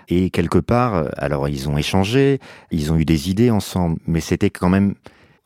Et 0.09 0.29
quelque 0.29 0.59
part, 0.59 1.09
alors 1.17 1.50
ils 1.50 1.67
ont 1.67 1.77
échangé, 1.77 2.39
ils 2.71 2.93
ont 2.93 2.97
eu 2.97 3.03
des 3.03 3.29
idées 3.29 3.51
ensemble, 3.51 3.97
mais 4.07 4.21
c'était 4.21 4.50
quand 4.50 4.69
même 4.69 4.95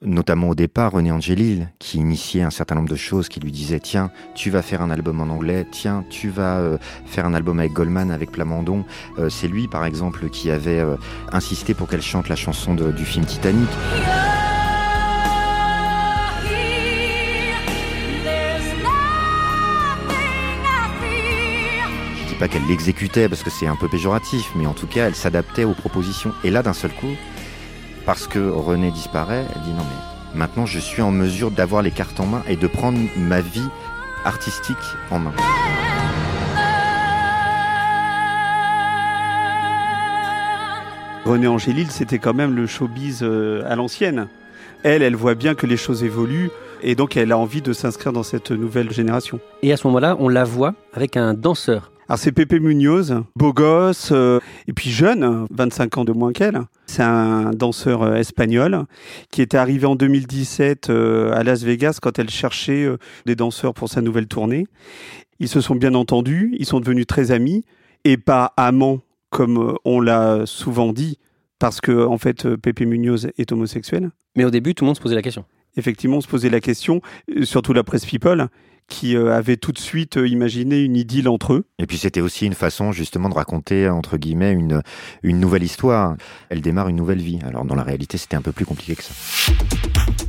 notamment 0.02 0.50
au 0.50 0.56
départ 0.56 0.94
René 0.94 1.12
Angélil, 1.12 1.70
qui 1.80 1.98
initiait 2.00 2.42
un 2.42 2.50
certain 2.50 2.76
nombre 2.76 2.90
de 2.90 2.96
choses, 2.96 3.30
qui 3.30 3.40
lui 3.40 3.52
disait 3.52 3.80
tiens, 3.80 4.12
tu 4.34 4.50
vas 4.50 4.62
faire 4.62 4.82
un 4.82 4.90
album 4.90 5.22
en 5.22 5.32
anglais, 5.32 5.66
tiens, 5.72 6.04
tu 6.10 6.30
vas 6.30 6.58
euh, 6.58 6.78
faire 7.06 7.26
un 7.26 7.34
album 7.34 7.60
avec 7.60 7.74
Goldman, 7.74 8.12
avec 8.12 8.32
Plamondon. 8.32 8.84
Euh, 9.20 9.30
c'est 9.30 9.48
lui, 9.48 9.68
par 9.68 9.86
exemple, 9.86 10.30
qui 10.30 10.50
avait 10.50 10.80
euh, 10.80 10.96
insisté 11.32 11.74
pour 11.74 11.88
qu'elle 11.88 12.02
chante 12.02 12.30
la 12.30 12.36
chanson 12.36 12.74
du 12.74 13.06
film 13.06 13.26
Titanic. 13.26 13.70
Je 22.18 22.28
dis 22.28 22.36
pas 22.40 22.48
qu'elle 22.48 22.66
l'exécutait 22.68 23.30
parce 23.30 23.44
que 23.44 23.52
c'est 23.52 23.68
un 23.68 23.76
peu 23.76 23.88
péjoratif, 23.88 24.50
mais 24.56 24.66
en 24.66 24.74
tout 24.74 24.88
cas, 24.88 25.06
elle 25.06 25.16
s'adaptait 25.16 25.64
aux 25.64 25.74
propositions. 25.74 26.34
Et 26.44 26.50
là, 26.50 26.64
d'un 26.64 26.74
seul 26.74 26.92
coup, 26.92 27.16
parce 28.06 28.28
que 28.28 28.40
René 28.40 28.92
disparaît, 28.92 29.46
elle 29.56 29.62
dit 29.62 29.72
non 29.72 29.84
mais 29.84 30.40
maintenant 30.40 30.66
je 30.66 30.80
suis 30.80 31.02
en 31.02 31.12
mesure 31.12 31.52
d'avoir 31.52 31.82
les 31.82 31.92
cartes 31.92 32.20
en 32.20 32.26
main 32.26 32.44
et 32.48 32.56
de 32.56 32.68
prendre 32.68 33.00
ma 33.18 33.42
vie 33.42 33.68
artistique 34.26 34.78
en 35.10 35.20
main. 35.20 35.34
René 41.26 41.48
Angélil, 41.48 41.92
c'était 41.92 42.18
quand 42.18 42.34
même 42.34 42.56
le 42.56 42.66
showbiz 42.66 43.20
euh, 43.22 43.64
à 43.68 43.76
l'ancienne. 43.76 44.28
Elle, 44.84 45.04
elle 45.04 45.16
voit 45.16 45.36
bien 45.36 45.54
que 45.54 45.68
les 45.68 45.78
choses 45.78 46.04
évoluent 46.04 46.50
et 46.82 46.96
donc 46.96 47.16
elle 47.16 47.32
a 47.32 47.38
envie 47.38 47.62
de 47.62 47.74
s'inscrire 47.74 48.12
dans 48.12 48.24
cette 48.24 48.52
nouvelle 48.52 48.92
génération. 48.92 49.40
Et 49.62 49.72
à 49.72 49.78
ce 49.78 49.86
moment-là, 49.88 50.16
on 50.20 50.30
la 50.30 50.44
voit 50.44 50.74
avec 50.94 51.18
un 51.18 51.34
danseur 51.36 51.91
alors 52.08 52.20
c'est 52.20 52.32
Pepe 52.32 52.54
Munoz, 52.54 53.24
beau 53.36 53.54
gosse, 53.54 54.10
euh, 54.12 54.40
et 54.68 54.74
puis 54.74 54.90
jeune, 54.90 55.46
25 55.52 56.00
ans 56.00 56.04
de 56.04 56.12
moins 56.12 56.34
qu'elle. 56.34 56.60
C'est 56.88 57.04
un 57.04 57.52
danseur 57.52 58.02
euh, 58.02 58.16
espagnol 58.16 58.86
qui 59.32 59.42
était 59.42 59.58
arrivé 59.58 59.86
en 59.86 59.96
2017 59.96 60.90
euh, 60.90 61.32
à 61.34 61.44
Las 61.44 61.64
Vegas 61.64 62.00
quand 62.02 62.20
elle 62.20 62.30
cherchait 62.30 62.88
des 63.26 63.36
danseurs 63.36 63.74
pour 63.74 63.88
sa 63.88 64.02
nouvelle 64.02 64.28
tournée. 64.28 64.68
Ils 65.40 65.48
se 65.48 65.62
sont 65.62 65.76
bien 65.76 65.94
entendus, 65.94 66.56
ils 66.60 66.66
sont 66.66 66.80
devenus 66.80 67.08
très 67.08 67.32
amis, 67.32 67.64
et 68.04 68.18
pas 68.18 68.54
amants 68.58 69.00
comme 69.30 69.78
on 69.86 70.02
l'a 70.02 70.42
souvent 70.46 70.92
dit, 70.92 71.18
parce 71.60 71.80
que 71.80 72.06
en 72.06 72.18
fait 72.18 72.56
Pepe 72.56 72.82
Munoz 72.82 73.30
est 73.38 73.52
homosexuel. 73.52 74.12
Mais 74.36 74.44
au 74.44 74.52
début, 74.52 74.76
tout 74.76 74.84
le 74.84 74.88
monde 74.88 74.98
se 74.98 75.02
posait 75.02 75.16
la 75.16 75.22
question. 75.22 75.46
Effectivement, 75.78 76.18
on 76.18 76.22
se 76.22 76.28
posait 76.28 76.50
la 76.50 76.60
question, 76.60 77.02
surtout 77.44 77.72
la 77.72 77.84
presse 77.84 78.06
People 78.06 78.50
qui 78.92 79.16
euh, 79.16 79.34
avait 79.34 79.56
tout 79.56 79.72
de 79.72 79.80
suite 79.80 80.18
euh, 80.18 80.28
imaginé 80.28 80.82
une 80.82 80.98
idylle 80.98 81.30
entre 81.30 81.54
eux. 81.54 81.66
Et 81.80 81.88
puis 81.88 81.98
c'était 81.98 82.20
aussi 82.20 82.46
une 82.46 82.54
façon 82.54 82.92
justement 82.92 83.30
de 83.30 83.34
raconter 83.34 83.90
entre 83.90 84.18
guillemets 84.18 84.52
une, 84.52 84.84
une 85.24 85.40
nouvelle 85.40 85.64
histoire. 85.64 86.16
Elle 86.50 86.62
démarre 86.62 86.90
une 86.90 86.98
nouvelle 86.98 87.22
vie. 87.22 87.40
Alors 87.48 87.64
dans 87.64 87.76
la 87.76 87.84
réalité 87.84 88.18
c'était 88.18 88.36
un 88.36 88.42
peu 88.42 88.52
plus 88.52 88.66
compliqué 88.66 88.96
que 88.96 89.04
ça. 89.04 89.14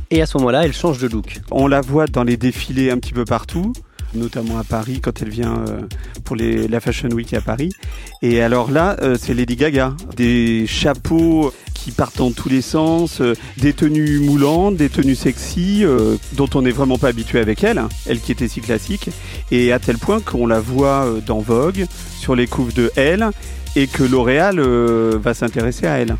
Et 0.09 0.21
à 0.21 0.25
ce 0.25 0.37
moment-là, 0.37 0.63
elle 0.63 0.73
change 0.73 0.99
de 0.99 1.07
look. 1.07 1.41
On 1.51 1.67
la 1.67 1.81
voit 1.81 2.07
dans 2.07 2.23
les 2.23 2.37
défilés 2.37 2.89
un 2.89 2.97
petit 2.97 3.13
peu 3.13 3.25
partout 3.25 3.73
notamment 4.15 4.57
à 4.57 4.63
Paris 4.63 4.99
quand 5.01 5.21
elle 5.21 5.29
vient 5.29 5.63
euh, 5.67 5.81
pour 6.23 6.35
la 6.35 6.79
Fashion 6.79 7.09
Week 7.09 7.33
à 7.33 7.41
Paris. 7.41 7.71
Et 8.21 8.41
alors 8.41 8.71
là, 8.71 8.97
euh, 9.01 9.17
c'est 9.19 9.33
Lady 9.33 9.55
Gaga. 9.55 9.95
Des 10.15 10.65
chapeaux 10.67 11.53
qui 11.73 11.91
partent 11.91 12.17
dans 12.17 12.31
tous 12.31 12.49
les 12.49 12.61
sens, 12.61 13.21
euh, 13.21 13.33
des 13.57 13.73
tenues 13.73 14.19
moulantes, 14.19 14.75
des 14.77 14.89
tenues 14.89 15.15
sexy, 15.15 15.83
dont 16.33 16.49
on 16.55 16.61
n'est 16.61 16.71
vraiment 16.71 16.97
pas 16.97 17.09
habitué 17.09 17.39
avec 17.39 17.63
elle, 17.63 17.81
elle 18.05 18.19
qui 18.19 18.31
était 18.31 18.47
si 18.47 18.61
classique, 18.61 19.09
et 19.51 19.73
à 19.73 19.79
tel 19.79 19.97
point 19.97 20.21
qu'on 20.21 20.47
la 20.47 20.59
voit 20.59 21.07
dans 21.25 21.39
Vogue, 21.39 21.85
sur 22.19 22.35
les 22.35 22.47
couves 22.47 22.73
de 22.73 22.91
Elle, 22.95 23.29
et 23.75 23.87
que 23.87 24.03
L'Oréal 24.03 24.59
va 24.59 25.33
s'intéresser 25.33 25.87
à 25.87 25.97
elle 25.97 26.15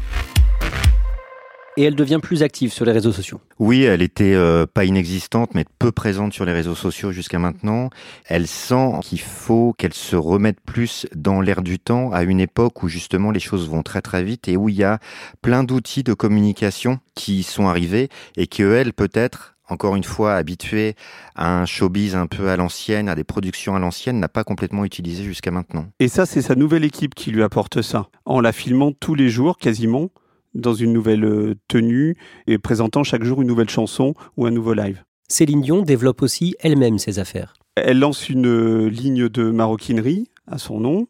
et 1.78 1.84
elle 1.84 1.96
devient 1.96 2.20
plus 2.22 2.44
active 2.44 2.72
sur 2.72 2.86
les 2.86 2.92
réseaux 2.92 3.12
sociaux. 3.12 3.42
Oui, 3.60 3.84
elle 3.84 4.02
était 4.02 4.34
euh, 4.34 4.66
pas 4.72 4.86
inexistante, 4.86 5.54
mais 5.54 5.66
peu 5.80 5.92
présente 5.92 6.34
sur 6.34 6.46
les 6.46 6.54
réseaux 6.54 6.76
sociaux 6.76 7.12
jusqu'à 7.12 7.40
maintenant. 7.40 7.90
Elle 8.26 8.48
sent 8.48 8.92
qu'il 9.02 9.22
faut 9.22 9.74
qu'elle 9.78 9.94
se 9.94 10.16
remette 10.16 10.60
plus 10.62 11.08
dans 11.16 11.42
l'air 11.42 11.62
du 11.62 11.80
temps 11.80 12.12
à 12.12 12.24
une 12.24 12.40
époque 12.40 12.84
où 12.84 12.88
justement 12.88 13.32
les 13.32 13.40
choses 13.40 13.70
vont 13.70 13.84
très 13.84 14.02
très 14.02 14.24
vite 14.24 14.48
et 14.48 14.58
où 14.58 14.70
il 14.70 14.76
y 14.76 14.84
a 14.84 15.00
plein 15.42 15.64
d'outils 15.64 16.04
de 16.04 16.14
communication 16.14 17.00
qui 17.16 17.44
sont 17.44 17.68
arrivés 17.68 18.10
et 18.38 18.48
que 18.48 18.74
elle 18.74 18.94
peut-être 18.94 19.54
encore 19.70 19.96
une 19.96 20.04
fois 20.04 20.36
habituée 20.36 20.96
à 21.36 21.62
un 21.62 21.66
showbiz 21.66 22.16
un 22.16 22.28
peu 22.28 22.50
à 22.50 22.58
l'ancienne, 22.58 23.10
à 23.10 23.16
des 23.16 23.24
productions 23.24 23.76
à 23.76 23.80
l'ancienne, 23.80 24.20
n'a 24.20 24.28
pas 24.28 24.44
complètement 24.44 24.86
utilisé 24.86 25.24
jusqu'à 25.24 25.52
maintenant. 25.52 25.88
Et 26.00 26.08
ça, 26.08 26.26
c'est 26.26 26.42
sa 26.42 26.56
nouvelle 26.56 26.84
équipe 26.84 27.16
qui 27.16 27.32
lui 27.32 27.44
apporte 27.44 27.82
ça, 27.82 28.08
en 28.26 28.40
la 28.40 28.52
filmant 28.52 28.92
tous 28.92 29.16
les 29.16 29.30
jours 29.30 29.58
quasiment 29.58 30.10
dans 30.54 30.74
une 30.74 30.94
nouvelle 30.94 31.26
euh, 31.26 31.56
tenue 31.68 32.16
et 32.48 32.58
présentant 32.58 33.04
chaque 33.04 33.24
jour 33.24 33.42
une 33.42 33.48
nouvelle 33.48 33.70
chanson 33.70 34.14
ou 34.38 34.46
un 34.46 34.52
nouveau 34.52 34.74
live. 34.74 35.04
Céline 35.28 35.62
Dion 35.62 35.82
développe 35.82 36.22
aussi 36.22 36.56
elle-même 36.60 37.00
ses 37.00 37.20
affaires. 37.20 37.54
Elle 37.76 38.00
lance 38.00 38.30
une 38.30 38.48
euh, 38.48 38.90
ligne 38.90 39.30
de 39.30 39.50
maroquinerie 39.50 40.30
à 40.48 40.58
son 40.58 40.80
nom. 40.80 41.08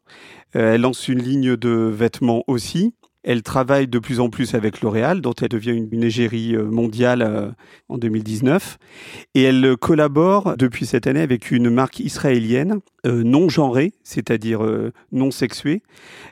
Euh, 0.56 0.76
elle 0.76 0.82
lance 0.82 1.08
une 1.08 1.22
ligne 1.22 1.56
de 1.58 1.70
vêtements 1.70 2.44
aussi. 2.48 2.94
Elle 3.26 3.42
travaille 3.42 3.88
de 3.88 4.00
plus 4.00 4.20
en 4.20 4.30
plus 4.30 4.54
avec 4.54 4.82
L'Oréal, 4.82 5.22
dont 5.22 5.34
elle 5.42 5.48
devient 5.48 5.72
une, 5.72 6.04
égérie 6.04 6.58
mondiale 6.58 7.56
en 7.88 7.98
2019. 7.98 8.78
Et 9.34 9.44
elle 9.44 9.78
collabore 9.78 10.58
depuis 10.58 10.86
cette 10.86 11.08
année 11.08 11.22
avec 11.22 11.50
une 11.50 11.70
marque 11.70 12.02
israélienne 12.02 12.82
non 13.06 13.48
genrée, 13.48 13.94
c'est-à-dire 14.04 14.60
non 15.14 15.32
sexuée, 15.32 15.84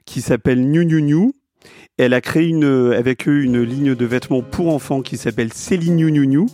qui 0.04 0.20
s'appelle 0.20 0.70
New 0.70 0.84
New 0.84 1.00
New 1.00 1.32
elle 1.98 2.14
a 2.14 2.22
créé 2.22 2.54
avec 2.96 3.28
eux 3.28 3.44
une 3.44 3.62
ligne 3.62 3.96
de 3.96 4.06
vêtements 4.06 4.42
pour 4.42 4.74
enfants 4.74 5.02
qui 5.02 5.18
s'appelle 5.18 5.54
Céline 5.54 5.96
New. 5.96 6.48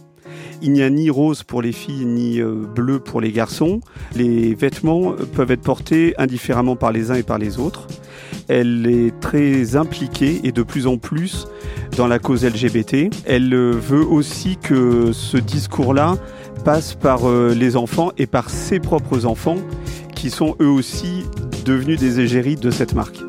Il 0.61 0.71
n'y 0.71 0.81
a 0.81 0.89
ni 0.89 1.09
rose 1.09 1.43
pour 1.43 1.61
les 1.61 1.71
filles 1.71 2.05
ni 2.05 2.41
euh, 2.41 2.53
bleu 2.53 2.99
pour 2.99 3.21
les 3.21 3.31
garçons. 3.31 3.79
Les 4.15 4.55
vêtements 4.55 5.13
peuvent 5.33 5.51
être 5.51 5.61
portés 5.61 6.15
indifféremment 6.17 6.75
par 6.75 6.91
les 6.91 7.11
uns 7.11 7.15
et 7.15 7.23
par 7.23 7.37
les 7.37 7.59
autres. 7.59 7.87
Elle 8.47 8.87
est 8.87 9.19
très 9.19 9.75
impliquée 9.75 10.41
et 10.43 10.51
de 10.51 10.63
plus 10.63 10.87
en 10.87 10.97
plus 10.97 11.47
dans 11.95 12.07
la 12.07 12.17
cause 12.17 12.45
LGBT. 12.45 13.09
Elle 13.25 13.53
euh, 13.53 13.71
veut 13.71 14.05
aussi 14.05 14.57
que 14.57 15.11
ce 15.11 15.37
discours-là 15.37 16.17
passe 16.63 16.95
par 16.95 17.29
euh, 17.29 17.53
les 17.53 17.75
enfants 17.75 18.11
et 18.17 18.25
par 18.25 18.49
ses 18.49 18.79
propres 18.79 19.25
enfants 19.25 19.57
qui 20.15 20.29
sont 20.29 20.55
eux 20.59 20.69
aussi 20.69 21.25
devenus 21.65 21.99
des 21.99 22.19
égéries 22.19 22.55
de 22.55 22.71
cette 22.71 22.95
marque. 22.95 23.26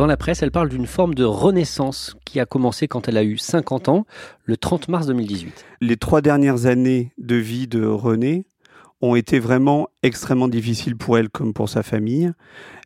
Dans 0.00 0.06
la 0.06 0.16
presse, 0.16 0.42
elle 0.42 0.50
parle 0.50 0.70
d'une 0.70 0.86
forme 0.86 1.12
de 1.12 1.24
renaissance 1.24 2.16
qui 2.24 2.40
a 2.40 2.46
commencé 2.46 2.88
quand 2.88 3.06
elle 3.06 3.18
a 3.18 3.22
eu 3.22 3.36
50 3.36 3.90
ans, 3.90 4.06
le 4.46 4.56
30 4.56 4.88
mars 4.88 5.06
2018. 5.06 5.66
Les 5.82 5.98
trois 5.98 6.22
dernières 6.22 6.64
années 6.64 7.12
de 7.18 7.36
vie 7.36 7.68
de 7.68 7.84
Renée 7.84 8.46
ont 9.02 9.14
été 9.14 9.38
vraiment 9.38 9.88
extrêmement 10.02 10.48
difficiles 10.48 10.96
pour 10.96 11.18
elle 11.18 11.28
comme 11.28 11.52
pour 11.52 11.68
sa 11.68 11.82
famille. 11.82 12.32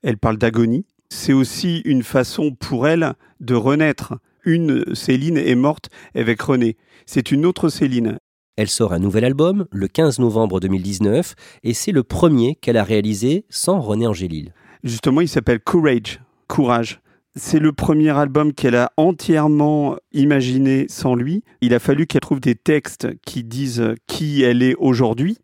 Elle 0.02 0.18
parle 0.18 0.38
d'agonie. 0.38 0.86
C'est 1.08 1.32
aussi 1.32 1.82
une 1.84 2.02
façon 2.02 2.50
pour 2.50 2.88
elle 2.88 3.14
de 3.38 3.54
renaître. 3.54 4.14
Une 4.44 4.84
Céline 4.96 5.38
est 5.38 5.54
morte 5.54 5.90
avec 6.16 6.42
René. 6.42 6.76
C'est 7.06 7.30
une 7.30 7.46
autre 7.46 7.68
Céline. 7.68 8.18
Elle 8.56 8.68
sort 8.68 8.92
un 8.92 8.98
nouvel 8.98 9.24
album 9.24 9.66
le 9.70 9.86
15 9.86 10.18
novembre 10.18 10.58
2019 10.58 11.36
et 11.62 11.74
c'est 11.74 11.92
le 11.92 12.02
premier 12.02 12.56
qu'elle 12.56 12.76
a 12.76 12.82
réalisé 12.82 13.44
sans 13.50 13.78
René 13.78 14.08
Angélil. 14.08 14.52
Justement, 14.82 15.20
il 15.20 15.28
s'appelle 15.28 15.60
Courage, 15.60 16.20
courage. 16.48 17.00
C'est 17.36 17.58
le 17.58 17.72
premier 17.72 18.10
album 18.10 18.52
qu'elle 18.52 18.76
a 18.76 18.92
entièrement 18.96 19.96
imaginé 20.12 20.86
sans 20.88 21.16
lui. 21.16 21.42
Il 21.60 21.74
a 21.74 21.80
fallu 21.80 22.06
qu'elle 22.06 22.20
trouve 22.20 22.38
des 22.38 22.54
textes 22.54 23.08
qui 23.26 23.42
disent 23.42 23.82
qui 24.06 24.44
elle 24.44 24.62
est 24.62 24.76
aujourd'hui 24.78 25.38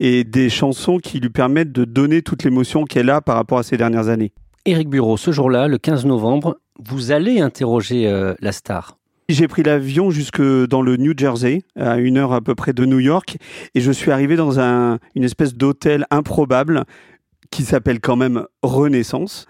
et 0.00 0.24
des 0.24 0.50
chansons 0.50 0.98
qui 0.98 1.18
lui 1.18 1.30
permettent 1.30 1.72
de 1.72 1.86
donner 1.86 2.20
toute 2.20 2.44
l'émotion 2.44 2.84
qu'elle 2.84 3.08
a 3.08 3.22
par 3.22 3.36
rapport 3.36 3.58
à 3.58 3.62
ces 3.62 3.78
dernières 3.78 4.08
années. 4.08 4.32
Éric 4.66 4.90
Bureau, 4.90 5.16
ce 5.16 5.30
jour-là, 5.30 5.66
le 5.66 5.78
15 5.78 6.04
novembre, 6.04 6.58
vous 6.78 7.10
allez 7.10 7.40
interroger 7.40 8.06
euh, 8.06 8.34
la 8.40 8.52
star. 8.52 8.98
J'ai 9.30 9.48
pris 9.48 9.62
l'avion 9.62 10.10
jusque 10.10 10.42
dans 10.42 10.82
le 10.82 10.96
New 10.98 11.14
Jersey, 11.16 11.62
à 11.74 11.96
une 11.96 12.18
heure 12.18 12.34
à 12.34 12.42
peu 12.42 12.54
près 12.54 12.74
de 12.74 12.84
New 12.84 12.98
York, 12.98 13.38
et 13.74 13.80
je 13.80 13.92
suis 13.92 14.10
arrivé 14.10 14.36
dans 14.36 14.60
un, 14.60 14.98
une 15.14 15.24
espèce 15.24 15.54
d'hôtel 15.54 16.04
improbable 16.10 16.84
qui 17.50 17.64
s'appelle 17.64 18.00
quand 18.00 18.16
même 18.16 18.46
Renaissance. 18.62 19.46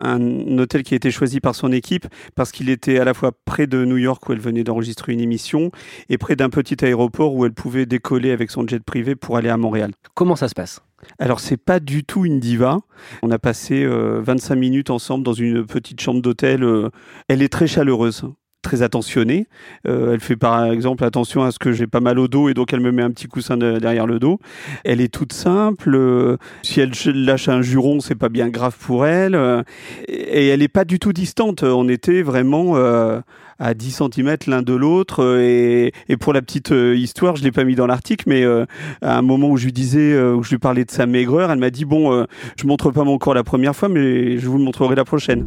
Un 0.00 0.58
hôtel 0.58 0.82
qui 0.82 0.94
a 0.94 0.96
été 0.96 1.10
choisi 1.10 1.40
par 1.40 1.54
son 1.54 1.72
équipe 1.72 2.06
parce 2.34 2.52
qu'il 2.52 2.68
était 2.68 2.98
à 2.98 3.04
la 3.04 3.14
fois 3.14 3.32
près 3.44 3.66
de 3.66 3.84
New 3.84 3.96
York 3.96 4.28
où 4.28 4.32
elle 4.32 4.40
venait 4.40 4.64
d'enregistrer 4.64 5.12
une 5.12 5.20
émission 5.20 5.70
et 6.08 6.18
près 6.18 6.36
d'un 6.36 6.50
petit 6.50 6.84
aéroport 6.84 7.34
où 7.34 7.44
elle 7.44 7.52
pouvait 7.52 7.86
décoller 7.86 8.30
avec 8.30 8.50
son 8.50 8.66
jet 8.66 8.82
privé 8.82 9.14
pour 9.14 9.36
aller 9.36 9.48
à 9.48 9.56
Montréal. 9.56 9.92
Comment 10.14 10.36
ça 10.36 10.48
se 10.48 10.54
passe? 10.54 10.82
Alors 11.18 11.40
c'est 11.40 11.56
pas 11.56 11.78
du 11.78 12.04
tout 12.04 12.24
une 12.24 12.40
diva. 12.40 12.80
On 13.22 13.30
a 13.30 13.38
passé 13.38 13.86
25 13.86 14.54
euh, 14.54 14.58
minutes 14.58 14.90
ensemble 14.90 15.24
dans 15.24 15.34
une 15.34 15.64
petite 15.66 16.00
chambre 16.00 16.20
d'hôtel. 16.20 16.64
Euh, 16.64 16.90
elle 17.28 17.42
est 17.42 17.52
très 17.52 17.66
chaleureuse 17.66 18.24
très 18.66 18.82
attentionnée. 18.82 19.46
Euh, 19.86 20.14
elle 20.14 20.20
fait 20.20 20.36
par 20.36 20.64
exemple 20.66 21.04
attention 21.04 21.42
à 21.42 21.50
ce 21.50 21.58
que 21.58 21.72
j'ai 21.72 21.86
pas 21.86 22.00
mal 22.00 22.18
au 22.18 22.28
dos 22.28 22.48
et 22.48 22.54
donc 22.54 22.72
elle 22.72 22.80
me 22.80 22.92
met 22.92 23.02
un 23.02 23.10
petit 23.10 23.28
coussin 23.28 23.56
derrière 23.56 24.06
le 24.06 24.18
dos. 24.18 24.38
Elle 24.84 25.00
est 25.00 25.12
toute 25.12 25.32
simple. 25.32 26.36
si 26.62 26.80
elle 26.80 26.92
lâche 27.24 27.48
un 27.48 27.62
juron, 27.62 28.00
c'est 28.00 28.14
pas 28.14 28.28
bien 28.28 28.48
grave 28.48 28.76
pour 28.78 29.06
elle. 29.06 29.38
et 30.08 30.48
elle 30.48 30.62
est 30.62 30.68
pas 30.68 30.84
du 30.84 30.98
tout 30.98 31.12
distante. 31.12 31.62
On 31.62 31.88
était 31.88 32.22
vraiment 32.22 32.76
à 33.58 33.74
10 33.74 34.02
cm 34.14 34.36
l'un 34.46 34.62
de 34.62 34.74
l'autre. 34.74 35.40
Et, 35.40 35.92
pour 36.18 36.32
la 36.32 36.42
petite 36.42 36.72
euh, 36.72 36.96
histoire, 36.96 37.36
je 37.36 37.44
l'ai 37.44 37.52
pas 37.52 37.64
mis 37.64 37.74
dans 37.74 37.86
l'article, 37.86 38.24
mais 38.28 38.42
euh, 38.42 38.64
à 39.02 39.18
un 39.18 39.22
moment 39.22 39.48
où 39.48 39.56
je 39.56 39.66
lui 39.66 39.72
disais, 39.72 40.12
euh, 40.12 40.34
où 40.34 40.42
je 40.42 40.50
lui 40.50 40.58
parlais 40.58 40.84
de 40.84 40.90
sa 40.90 41.06
maigreur, 41.06 41.50
elle 41.50 41.58
m'a 41.58 41.70
dit 41.70 41.84
bon, 41.84 42.26
je 42.56 42.66
montre 42.66 42.90
pas 42.90 43.04
mon 43.04 43.18
corps 43.18 43.34
la 43.34 43.44
première 43.44 43.74
fois, 43.74 43.88
mais 43.88 44.38
je 44.38 44.48
vous 44.48 44.58
le 44.58 44.64
montrerai 44.64 44.94
la 44.94 45.04
prochaine. 45.04 45.46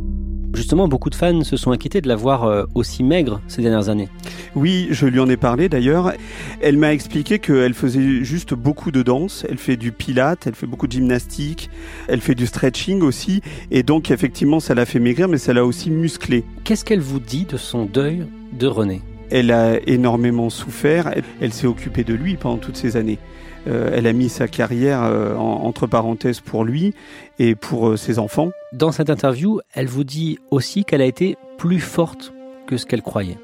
Justement, 0.53 0.87
beaucoup 0.87 1.09
de 1.09 1.15
fans 1.15 1.43
se 1.43 1.57
sont 1.57 1.71
inquiétés 1.71 2.01
de 2.01 2.07
la 2.07 2.15
voir 2.15 2.43
euh, 2.43 2.65
aussi 2.75 3.03
maigre 3.03 3.41
ces 3.47 3.61
dernières 3.61 3.89
années. 3.89 4.09
Oui, 4.55 4.87
je 4.91 5.05
lui 5.05 5.19
en 5.19 5.29
ai 5.29 5.37
parlé 5.37 5.69
d'ailleurs. 5.69 6.13
Elle 6.61 6.77
m'a 6.77 6.93
expliqué 6.93 7.39
qu'elle 7.39 7.73
faisait 7.73 8.23
juste 8.23 8.53
beaucoup 8.53 8.91
de 8.91 9.03
danse. 9.03 9.45
Elle 9.49 9.57
fait 9.57 9.77
du 9.77 9.91
pilate, 9.91 10.47
elle 10.47 10.55
fait 10.55 10.67
beaucoup 10.67 10.87
de 10.87 10.91
gymnastique, 10.91 11.69
elle 12.07 12.21
fait 12.21 12.35
du 12.35 12.47
stretching 12.47 13.01
aussi. 13.01 13.41
Et 13.71 13.83
donc, 13.83 14.11
effectivement, 14.11 14.59
ça 14.59 14.73
l'a 14.73 14.85
fait 14.85 14.99
maigrir, 14.99 15.27
mais 15.27 15.37
ça 15.37 15.53
l'a 15.53 15.63
aussi 15.63 15.91
musclé. 15.91 16.43
Qu'est-ce 16.63 16.83
qu'elle 16.83 17.01
vous 17.01 17.19
dit 17.19 17.45
de 17.45 17.57
son 17.57 17.85
deuil 17.85 18.25
de 18.51 18.67
René? 18.67 19.01
Elle 19.29 19.51
a 19.51 19.79
énormément 19.87 20.49
souffert. 20.49 21.13
Elle 21.39 21.53
s'est 21.53 21.67
occupée 21.67 22.03
de 22.03 22.15
lui 22.15 22.35
pendant 22.35 22.57
toutes 22.57 22.77
ces 22.77 22.97
années. 22.97 23.19
Euh, 23.67 23.91
elle 23.93 24.07
a 24.07 24.13
mis 24.13 24.29
sa 24.29 24.47
carrière 24.47 25.03
euh, 25.03 25.35
entre 25.35 25.85
parenthèses 25.85 26.39
pour 26.39 26.63
lui 26.63 26.93
et 27.39 27.55
pour 27.55 27.89
euh, 27.89 27.97
ses 27.97 28.19
enfants. 28.19 28.51
Dans 28.73 28.91
cette 28.91 29.09
interview, 29.09 29.61
elle 29.73 29.87
vous 29.87 30.03
dit 30.03 30.37
aussi 30.51 30.83
qu'elle 30.83 31.01
a 31.01 31.05
été 31.05 31.37
plus 31.57 31.79
forte 31.79 32.33
que 32.67 32.77
ce 32.77 32.85
qu'elle 32.85 33.01
croyait. 33.01 33.37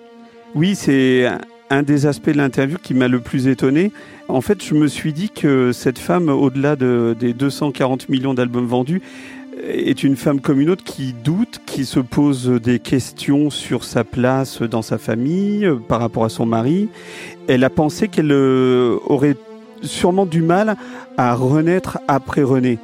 Oui, 0.53 0.75
c'est 0.75 1.27
un 1.69 1.83
des 1.83 2.05
aspects 2.05 2.29
de 2.29 2.37
l'interview 2.37 2.77
qui 2.81 2.93
m'a 2.93 3.07
le 3.07 3.19
plus 3.19 3.47
étonné. 3.47 3.91
En 4.27 4.41
fait, 4.41 4.63
je 4.63 4.75
me 4.75 4.87
suis 4.87 5.13
dit 5.13 5.29
que 5.29 5.71
cette 5.71 5.99
femme, 5.99 6.29
au-delà 6.29 6.75
des 6.75 7.33
240 7.33 8.09
millions 8.09 8.33
d'albums 8.33 8.67
vendus, 8.67 9.01
est 9.67 10.03
une 10.03 10.15
femme 10.15 10.41
comme 10.41 10.61
une 10.61 10.69
autre 10.69 10.83
qui 10.83 11.13
doute, 11.13 11.61
qui 11.65 11.85
se 11.85 11.99
pose 11.99 12.47
des 12.61 12.79
questions 12.79 13.49
sur 13.49 13.83
sa 13.83 14.03
place 14.03 14.61
dans 14.61 14.81
sa 14.81 14.97
famille, 14.97 15.67
par 15.87 15.99
rapport 15.99 16.25
à 16.25 16.29
son 16.29 16.45
mari. 16.45 16.89
Elle 17.47 17.63
a 17.63 17.69
pensé 17.69 18.07
qu'elle 18.07 18.31
aurait 18.31 19.35
sûrement 19.81 20.25
du 20.25 20.41
mal 20.41 20.75
à 21.17 21.33
renaître 21.35 21.99
après 22.07 22.43
René. 22.43 22.79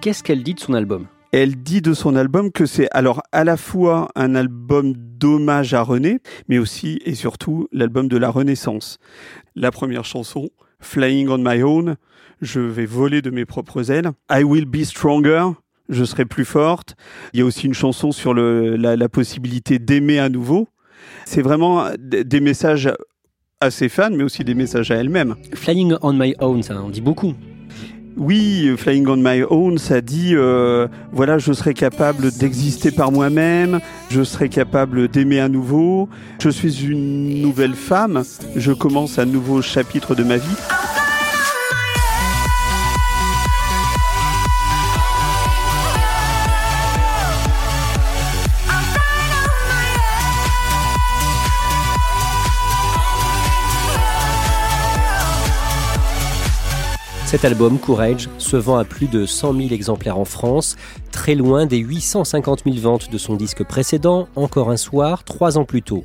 Qu'est-ce 0.00 0.22
qu'elle 0.22 0.42
dit 0.42 0.54
de 0.54 0.60
son 0.60 0.74
album? 0.74 1.06
Elle 1.32 1.56
dit 1.56 1.82
de 1.82 1.92
son 1.92 2.14
album 2.16 2.52
que 2.52 2.66
c'est 2.66 2.88
alors 2.92 3.22
à 3.32 3.44
la 3.44 3.56
fois 3.56 4.08
un 4.14 4.34
album 4.34 4.94
d'hommage 4.94 5.74
à 5.74 5.82
René, 5.82 6.20
mais 6.48 6.58
aussi 6.58 7.00
et 7.04 7.14
surtout 7.14 7.66
l'album 7.72 8.06
de 8.08 8.16
la 8.16 8.30
Renaissance. 8.30 8.98
La 9.54 9.70
première 9.70 10.04
chanson, 10.04 10.50
Flying 10.80 11.28
on 11.28 11.38
My 11.38 11.62
Own, 11.62 11.96
je 12.40 12.60
vais 12.60 12.86
voler 12.86 13.22
de 13.22 13.30
mes 13.30 13.44
propres 13.44 13.90
ailes. 13.90 14.10
I 14.30 14.44
Will 14.44 14.66
Be 14.66 14.84
Stronger, 14.84 15.48
je 15.88 16.04
serai 16.04 16.24
plus 16.24 16.44
forte. 16.44 16.94
Il 17.32 17.40
y 17.40 17.42
a 17.42 17.46
aussi 17.46 17.66
une 17.66 17.74
chanson 17.74 18.12
sur 18.12 18.34
la 18.34 19.08
possibilité 19.08 19.78
d'aimer 19.78 20.18
à 20.20 20.28
nouveau. 20.28 20.68
C'est 21.24 21.42
vraiment 21.42 21.88
des 21.98 22.40
messages 22.40 22.92
à 23.60 23.70
ses 23.70 23.88
fans, 23.88 24.10
mais 24.10 24.22
aussi 24.22 24.44
des 24.44 24.54
messages 24.54 24.90
à 24.90 24.96
elle-même. 24.96 25.34
Flying 25.54 25.94
on 26.02 26.12
my 26.12 26.34
own, 26.40 26.62
ça 26.62 26.80
en 26.80 26.90
dit 26.90 27.00
beaucoup. 27.00 27.34
Oui, 28.18 28.72
Flying 28.78 29.06
on 29.08 29.16
My 29.16 29.42
Own, 29.50 29.76
ça 29.76 30.00
dit 30.00 30.34
euh, 30.34 30.88
voilà, 31.12 31.36
je 31.36 31.52
serai 31.52 31.74
capable 31.74 32.30
d'exister 32.30 32.90
par 32.90 33.12
moi-même, 33.12 33.80
je 34.08 34.22
serai 34.22 34.48
capable 34.48 35.08
d'aimer 35.08 35.38
à 35.38 35.50
nouveau, 35.50 36.08
je 36.38 36.48
suis 36.48 36.86
une 36.86 37.42
nouvelle 37.42 37.74
femme, 37.74 38.22
je 38.56 38.72
commence 38.72 39.18
un 39.18 39.26
nouveau 39.26 39.60
chapitre 39.60 40.14
de 40.14 40.24
ma 40.24 40.38
vie. 40.38 40.95
Cet 57.36 57.44
album, 57.44 57.78
Courage, 57.78 58.30
se 58.38 58.56
vend 58.56 58.78
à 58.78 58.86
plus 58.86 59.08
de 59.08 59.26
100 59.26 59.52
000 59.52 59.68
exemplaires 59.74 60.16
en 60.16 60.24
France, 60.24 60.74
très 61.12 61.34
loin 61.34 61.66
des 61.66 61.76
850 61.76 62.62
000 62.64 62.76
ventes 62.78 63.10
de 63.10 63.18
son 63.18 63.36
disque 63.36 63.62
précédent, 63.62 64.26
Encore 64.36 64.70
un 64.70 64.78
soir, 64.78 65.22
trois 65.22 65.58
ans 65.58 65.66
plus 65.66 65.82
tôt. 65.82 66.02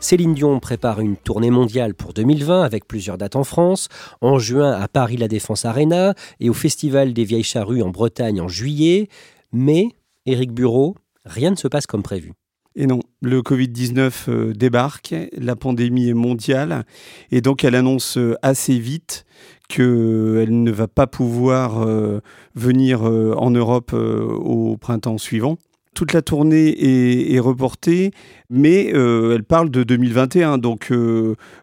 Céline 0.00 0.32
Dion 0.32 0.58
prépare 0.60 1.00
une 1.00 1.18
tournée 1.18 1.50
mondiale 1.50 1.92
pour 1.92 2.14
2020 2.14 2.62
avec 2.62 2.88
plusieurs 2.88 3.18
dates 3.18 3.36
en 3.36 3.44
France, 3.44 3.90
en 4.22 4.38
juin 4.38 4.72
à 4.72 4.88
Paris 4.88 5.18
La 5.18 5.28
Défense 5.28 5.66
Arena 5.66 6.14
et 6.40 6.48
au 6.48 6.54
Festival 6.54 7.12
des 7.12 7.24
Vieilles 7.24 7.42
Charrues 7.42 7.82
en 7.82 7.90
Bretagne 7.90 8.40
en 8.40 8.48
juillet. 8.48 9.10
Mais, 9.52 9.88
Éric 10.24 10.50
Bureau, 10.50 10.94
rien 11.26 11.50
ne 11.50 11.56
se 11.56 11.68
passe 11.68 11.86
comme 11.86 12.02
prévu. 12.02 12.32
Et 12.76 12.86
non, 12.86 13.00
le 13.20 13.40
Covid-19 13.40 14.12
euh, 14.28 14.52
débarque, 14.52 15.14
la 15.36 15.54
pandémie 15.54 16.08
est 16.08 16.14
mondiale, 16.14 16.84
et 17.30 17.40
donc 17.40 17.62
elle 17.62 17.76
annonce 17.76 18.18
euh, 18.18 18.34
assez 18.42 18.78
vite 18.80 19.26
qu'elle 19.68 20.62
ne 20.62 20.70
va 20.70 20.88
pas 20.88 21.06
pouvoir 21.06 21.82
euh, 21.82 22.20
venir 22.54 23.02
en 23.02 23.50
Europe 23.50 23.92
au 23.92 24.76
printemps 24.76 25.18
suivant. 25.18 25.56
Toute 25.94 26.12
la 26.12 26.22
tournée 26.22 27.34
est, 27.34 27.38
reportée, 27.38 28.10
mais 28.50 28.86
elle 28.86 29.44
parle 29.44 29.70
de 29.70 29.84
2021, 29.84 30.58
donc 30.58 30.90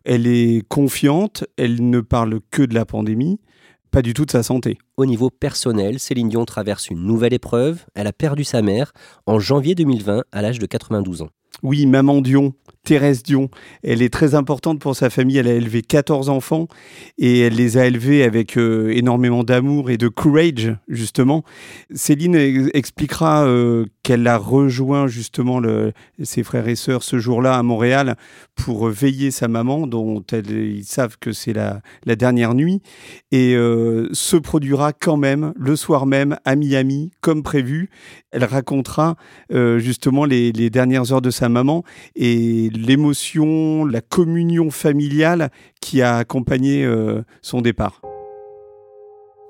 elle 0.05 0.25
est 0.25 0.65
confiante, 0.69 1.43
elle 1.57 1.89
ne 1.89 1.99
parle 1.99 2.39
que 2.49 2.63
de 2.63 2.73
la 2.73 2.85
pandémie, 2.85 3.39
pas 3.91 4.01
du 4.01 4.13
tout 4.13 4.25
de 4.25 4.31
sa 4.31 4.41
santé. 4.41 4.77
Au 4.95 5.05
niveau 5.05 5.29
personnel, 5.29 5.99
Céline 5.99 6.29
Dion 6.29 6.45
traverse 6.45 6.89
une 6.89 7.03
nouvelle 7.03 7.33
épreuve. 7.33 7.83
Elle 7.93 8.07
a 8.07 8.13
perdu 8.13 8.45
sa 8.45 8.61
mère 8.61 8.93
en 9.25 9.37
janvier 9.37 9.75
2020 9.75 10.23
à 10.31 10.41
l'âge 10.41 10.59
de 10.59 10.65
92 10.65 11.23
ans. 11.23 11.29
Oui, 11.61 11.85
maman 11.85 12.21
Dion, 12.21 12.53
Thérèse 12.84 13.22
Dion, 13.22 13.50
elle 13.84 14.02
est 14.02 14.12
très 14.12 14.34
importante 14.34 14.80
pour 14.80 14.96
sa 14.96 15.12
famille. 15.12 15.38
Elle 15.38 15.48
a 15.48 15.54
élevé 15.54 15.84
14 15.84 16.30
enfants 16.30 16.67
et 17.20 17.41
elle 17.41 17.54
les 17.54 17.78
a 17.78 17.86
élevés 17.86 18.24
avec 18.24 18.58
euh, 18.58 18.89
énormément 18.89 19.44
d'amour 19.44 19.91
et 19.91 19.98
de 19.98 20.08
courage, 20.08 20.76
justement. 20.88 21.44
Céline 21.94 22.36
expliquera 22.74 23.46
euh, 23.46 23.86
qu'elle 24.02 24.26
a 24.26 24.38
rejoint 24.38 25.06
justement 25.06 25.62
ses 26.24 26.41
frères 26.41 26.67
et 26.67 26.76
sœurs 26.76 27.04
ce 27.04 27.20
jour-là 27.20 27.56
à 27.56 27.62
Montréal 27.62 28.15
pour 28.56 28.88
veiller 28.88 29.30
sa 29.30 29.48
maman, 29.48 29.86
dont 29.86 30.24
ils 30.32 30.84
savent 30.84 31.17
que 31.20 31.34
c'est 31.34 31.54
la, 31.54 31.82
la, 32.06 32.15
dernière 32.15 32.56
nuit, 32.56 32.82
et 33.32 33.56
euh, 33.56 34.10
se 34.12 34.38
produira 34.38 34.91
quand 34.91 35.17
même 35.17 35.54
le 35.56 35.76
soir 35.76 36.08
même 36.08 36.38
à 36.46 36.56
Miami, 36.56 37.12
comme 37.22 37.44
prévu. 37.44 37.89
Elle 38.32 38.46
racontera 38.46 39.17
justement 39.50 40.24
les, 40.26 40.52
les 40.52 40.70
dernières 40.70 41.12
heures 41.12 41.22
de 41.22 41.32
sa 41.32 41.50
maman 41.50 41.84
et 42.15 42.70
l'émotion, 42.77 43.86
la 43.86 44.01
communion 44.01 44.71
familiale 44.71 45.49
qui 45.81 46.01
a 46.01 46.17
accompagné 46.17 46.84
euh, 46.84 47.23
son 47.41 47.62
départ. 47.62 48.01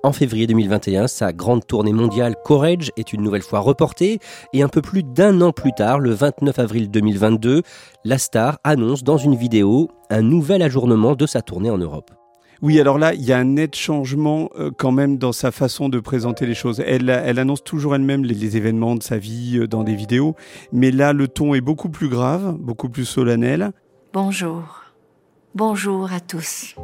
En 0.04 0.14
février 0.14 0.48
2021, 0.48 1.08
sa 1.08 1.32
grande 1.32 1.68
tournée 1.68 1.94
mondiale 1.94 2.36
Courage 2.44 2.92
est 2.98 3.14
une 3.14 3.22
nouvelle 3.22 3.44
fois 3.44 3.60
reportée 3.60 4.18
et 4.52 4.64
un 4.64 4.68
peu 4.68 4.82
plus 4.82 5.04
d'un 5.04 5.42
an 5.42 5.52
plus 5.52 5.74
tard, 5.74 6.00
le 6.00 6.12
29 6.12 6.58
avril 6.58 6.90
2022, 6.90 7.62
la 8.04 8.18
star 8.18 8.58
annonce 8.64 9.04
dans 9.04 9.18
une 9.18 9.36
vidéo 9.36 9.90
un 10.10 10.24
nouvel 10.24 10.64
ajournement 10.64 11.16
de 11.16 11.28
sa 11.28 11.44
tournée 11.44 11.70
en 11.70 11.78
Europe. 11.78 12.10
Oui, 12.62 12.80
alors 12.80 13.00
là, 13.00 13.16
il 13.16 13.24
y 13.24 13.34
a 13.34 13.40
un 13.40 13.44
net 13.44 13.76
changement 13.76 14.50
euh, 14.56 14.70
quand 14.76 14.92
même 14.92 15.18
dans 15.18 15.32
sa 15.32 15.52
façon 15.52 15.90
de 15.90 16.00
présenter 16.00 16.46
les 16.46 16.54
choses. 16.54 16.80
Elle, 16.86 17.10
elle 17.10 17.40
annonce 17.40 17.64
toujours 17.64 17.96
elle-même 17.96 18.24
les, 18.24 18.56
événements 18.56 18.96
de 18.96 19.02
sa 19.02 19.18
vie 19.18 19.58
euh, 19.58 19.68
dans 19.68 19.84
des 19.84 19.96
vidéos, 19.96 20.36
mais 20.72 20.92
là, 20.92 21.12
le 21.12 21.28
ton 21.28 21.56
est 21.56 21.62
beaucoup 21.62 21.90
plus 21.90 22.08
grave, 22.08 22.56
beaucoup 22.60 22.88
plus 22.88 23.06
solennel. 23.06 23.72
Bonjour. 24.14 24.84
Bonjour 25.56 26.14
à 26.14 26.20
tous. 26.20 26.76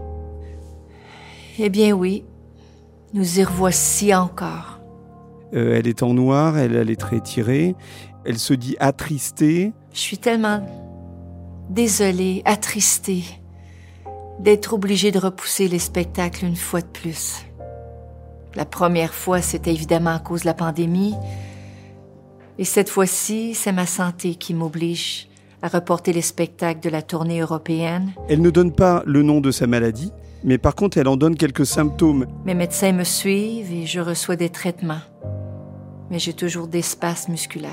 Eh 1.59 1.69
bien 1.69 1.91
oui, 1.91 2.25
nous 3.13 3.39
y 3.39 3.43
revoici 3.43 4.15
encore. 4.15 4.79
Euh, 5.53 5.75
elle 5.77 5.87
est 5.87 6.01
en 6.01 6.15
noir, 6.15 6.57
elle 6.57 6.75
a 6.75 6.83
les 6.83 6.95
traits 6.95 7.23
tirés, 7.23 7.75
elle 8.25 8.39
se 8.39 8.55
dit 8.55 8.75
attristée. 8.79 9.73
Je 9.93 9.99
suis 9.99 10.17
tellement 10.17 10.65
désolée, 11.69 12.41
attristée 12.45 13.23
d'être 14.39 14.73
obligée 14.73 15.11
de 15.11 15.19
repousser 15.19 15.67
les 15.67 15.79
spectacles 15.79 16.45
une 16.45 16.55
fois 16.55 16.81
de 16.81 16.87
plus. 16.87 17.45
La 18.55 18.65
première 18.65 19.13
fois, 19.13 19.41
c'était 19.41 19.73
évidemment 19.73 20.15
à 20.15 20.19
cause 20.19 20.41
de 20.41 20.47
la 20.47 20.53
pandémie. 20.53 21.15
Et 22.57 22.65
cette 22.65 22.89
fois-ci, 22.89 23.53
c'est 23.53 23.71
ma 23.71 23.85
santé 23.85 24.35
qui 24.35 24.53
m'oblige 24.53 25.27
à 25.61 25.67
reporter 25.67 26.13
les 26.13 26.21
spectacles 26.21 26.79
de 26.79 26.89
la 26.89 27.01
tournée 27.01 27.39
européenne. 27.39 28.13
Elle 28.29 28.41
ne 28.41 28.49
donne 28.49 28.71
pas 28.71 29.03
le 29.05 29.23
nom 29.23 29.41
de 29.41 29.51
sa 29.51 29.67
maladie, 29.67 30.11
mais 30.43 30.57
par 30.57 30.75
contre, 30.75 30.97
elle 30.97 31.07
en 31.07 31.17
donne 31.17 31.35
quelques 31.35 31.65
symptômes. 31.65 32.27
Mes 32.45 32.53
médecins 32.53 32.93
me 32.93 33.03
suivent 33.03 33.71
et 33.71 33.85
je 33.85 33.99
reçois 33.99 34.35
des 34.35 34.49
traitements. 34.49 35.01
Mais 36.09 36.19
j'ai 36.19 36.33
toujours 36.33 36.67
des 36.67 36.81
spasmes 36.81 37.31
musculaires. 37.31 37.71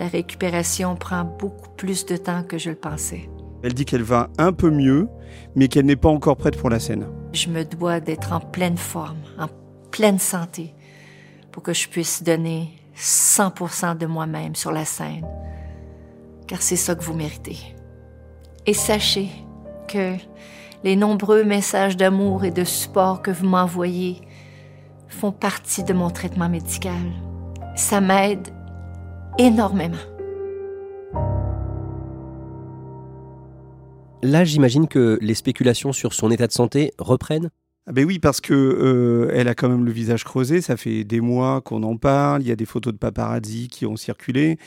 La 0.00 0.08
récupération 0.08 0.96
prend 0.96 1.24
beaucoup 1.24 1.68
plus 1.76 2.06
de 2.06 2.16
temps 2.16 2.42
que 2.42 2.56
je 2.56 2.70
le 2.70 2.76
pensais. 2.76 3.28
Elle 3.62 3.74
dit 3.74 3.84
qu'elle 3.84 4.02
va 4.02 4.30
un 4.38 4.50
peu 4.50 4.70
mieux, 4.70 5.10
mais 5.54 5.68
qu'elle 5.68 5.84
n'est 5.84 5.94
pas 5.94 6.08
encore 6.08 6.38
prête 6.38 6.56
pour 6.56 6.70
la 6.70 6.80
scène. 6.80 7.06
Je 7.34 7.50
me 7.50 7.66
dois 7.66 8.00
d'être 8.00 8.32
en 8.32 8.40
pleine 8.40 8.78
forme, 8.78 9.18
en 9.38 9.48
pleine 9.90 10.18
santé, 10.18 10.74
pour 11.52 11.62
que 11.62 11.74
je 11.74 11.86
puisse 11.86 12.22
donner 12.22 12.70
100% 12.96 13.98
de 13.98 14.06
moi-même 14.06 14.54
sur 14.54 14.72
la 14.72 14.86
scène. 14.86 15.26
Car 16.46 16.62
c'est 16.62 16.76
ça 16.76 16.94
que 16.94 17.04
vous 17.04 17.12
méritez. 17.12 17.58
Et 18.64 18.72
sachez 18.72 19.28
que 19.86 20.14
les 20.82 20.96
nombreux 20.96 21.44
messages 21.44 21.98
d'amour 21.98 22.46
et 22.46 22.50
de 22.50 22.64
support 22.64 23.20
que 23.20 23.30
vous 23.30 23.46
m'envoyez 23.46 24.22
font 25.08 25.30
partie 25.30 25.84
de 25.84 25.92
mon 25.92 26.08
traitement 26.08 26.48
médical. 26.48 27.12
Ça 27.76 28.00
m'aide 28.00 28.48
énormément. 29.40 29.96
Là, 34.22 34.44
j'imagine 34.44 34.86
que 34.86 35.18
les 35.22 35.34
spéculations 35.34 35.92
sur 35.92 36.12
son 36.12 36.30
état 36.30 36.46
de 36.46 36.52
santé 36.52 36.92
reprennent 36.98 37.50
ah 37.86 37.92
ben 37.92 38.04
oui, 38.04 38.18
parce 38.18 38.40
que 38.40 38.52
euh, 38.54 39.32
elle 39.34 39.48
a 39.48 39.54
quand 39.54 39.68
même 39.68 39.84
le 39.84 39.90
visage 39.90 40.22
creusé. 40.22 40.60
Ça 40.60 40.76
fait 40.76 41.02
des 41.02 41.20
mois 41.20 41.60
qu'on 41.62 41.82
en 41.82 41.96
parle. 41.96 42.42
Il 42.42 42.48
y 42.48 42.52
a 42.52 42.54
des 42.54 42.66
photos 42.66 42.92
de 42.92 42.98
paparazzi 42.98 43.68
qui 43.68 43.86
ont 43.86 43.96
circulé, 43.96 44.58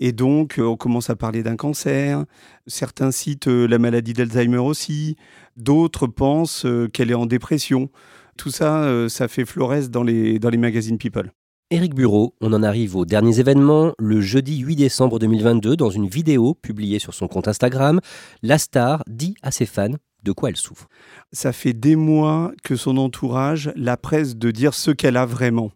et 0.00 0.10
donc 0.10 0.58
euh, 0.58 0.64
on 0.64 0.76
commence 0.76 1.10
à 1.10 1.14
parler 1.14 1.42
d'un 1.42 1.54
cancer. 1.54 2.24
Certains 2.66 3.12
citent 3.12 3.46
euh, 3.46 3.66
la 3.68 3.78
maladie 3.78 4.14
d'Alzheimer 4.14 4.58
aussi. 4.58 5.16
D'autres 5.56 6.06
pensent 6.06 6.66
qu'elle 6.92 7.10
est 7.10 7.14
en 7.14 7.26
dépression. 7.26 7.90
Tout 8.38 8.50
ça, 8.50 9.08
ça 9.08 9.28
fait 9.28 9.44
florès 9.44 9.90
dans 9.90 10.02
les 10.02 10.38
dans 10.38 10.48
les 10.48 10.56
magazines 10.56 10.96
People. 10.96 11.30
Éric 11.72 11.94
Bureau, 11.94 12.34
on 12.42 12.52
en 12.52 12.62
arrive 12.62 12.96
aux 12.96 13.06
derniers 13.06 13.40
événements. 13.40 13.94
Le 13.98 14.20
jeudi 14.20 14.58
8 14.58 14.76
décembre 14.76 15.18
2022, 15.18 15.74
dans 15.74 15.88
une 15.88 16.06
vidéo 16.06 16.52
publiée 16.52 16.98
sur 16.98 17.14
son 17.14 17.28
compte 17.28 17.48
Instagram, 17.48 17.98
la 18.42 18.58
star 18.58 19.02
dit 19.06 19.36
à 19.40 19.50
ses 19.50 19.64
fans 19.64 19.94
de 20.22 20.32
quoi 20.32 20.50
elle 20.50 20.58
souffre. 20.58 20.90
Ça 21.32 21.50
fait 21.50 21.72
des 21.72 21.96
mois 21.96 22.52
que 22.62 22.76
son 22.76 22.98
entourage 22.98 23.72
la 23.74 23.96
presse 23.96 24.36
de 24.36 24.50
dire 24.50 24.74
ce 24.74 24.90
qu'elle 24.90 25.16
a 25.16 25.24
vraiment. 25.24 25.72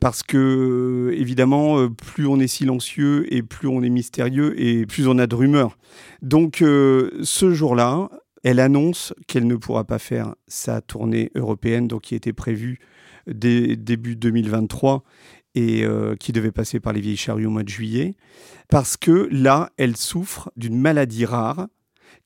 Parce 0.00 0.24
que, 0.24 1.14
évidemment, 1.16 1.78
euh, 1.78 1.88
plus 1.88 2.26
on 2.26 2.40
est 2.40 2.48
silencieux 2.48 3.32
et 3.32 3.44
plus 3.44 3.68
on 3.68 3.80
est 3.84 3.90
mystérieux 3.90 4.60
et 4.60 4.86
plus 4.86 5.06
on 5.06 5.20
a 5.20 5.28
de 5.28 5.36
rumeurs. 5.36 5.78
Donc, 6.20 6.62
euh, 6.62 7.12
ce 7.22 7.54
jour-là, 7.54 8.10
elle 8.42 8.58
annonce 8.58 9.14
qu'elle 9.28 9.46
ne 9.46 9.54
pourra 9.54 9.84
pas 9.84 10.00
faire 10.00 10.34
sa 10.48 10.80
tournée 10.80 11.30
européenne, 11.36 11.86
donc 11.86 12.02
qui 12.02 12.16
était 12.16 12.32
prévue 12.32 12.80
début 13.28 14.16
2023 14.16 15.04
et 15.54 15.84
euh, 15.84 16.14
qui 16.16 16.32
devait 16.32 16.52
passer 16.52 16.80
par 16.80 16.92
les 16.92 17.00
vieilles 17.00 17.16
charrues 17.16 17.46
au 17.46 17.50
mois 17.50 17.62
de 17.62 17.68
juillet, 17.68 18.14
parce 18.68 18.96
que 18.96 19.28
là, 19.32 19.70
elle 19.76 19.96
souffre 19.96 20.52
d'une 20.56 20.78
maladie 20.78 21.24
rare 21.24 21.68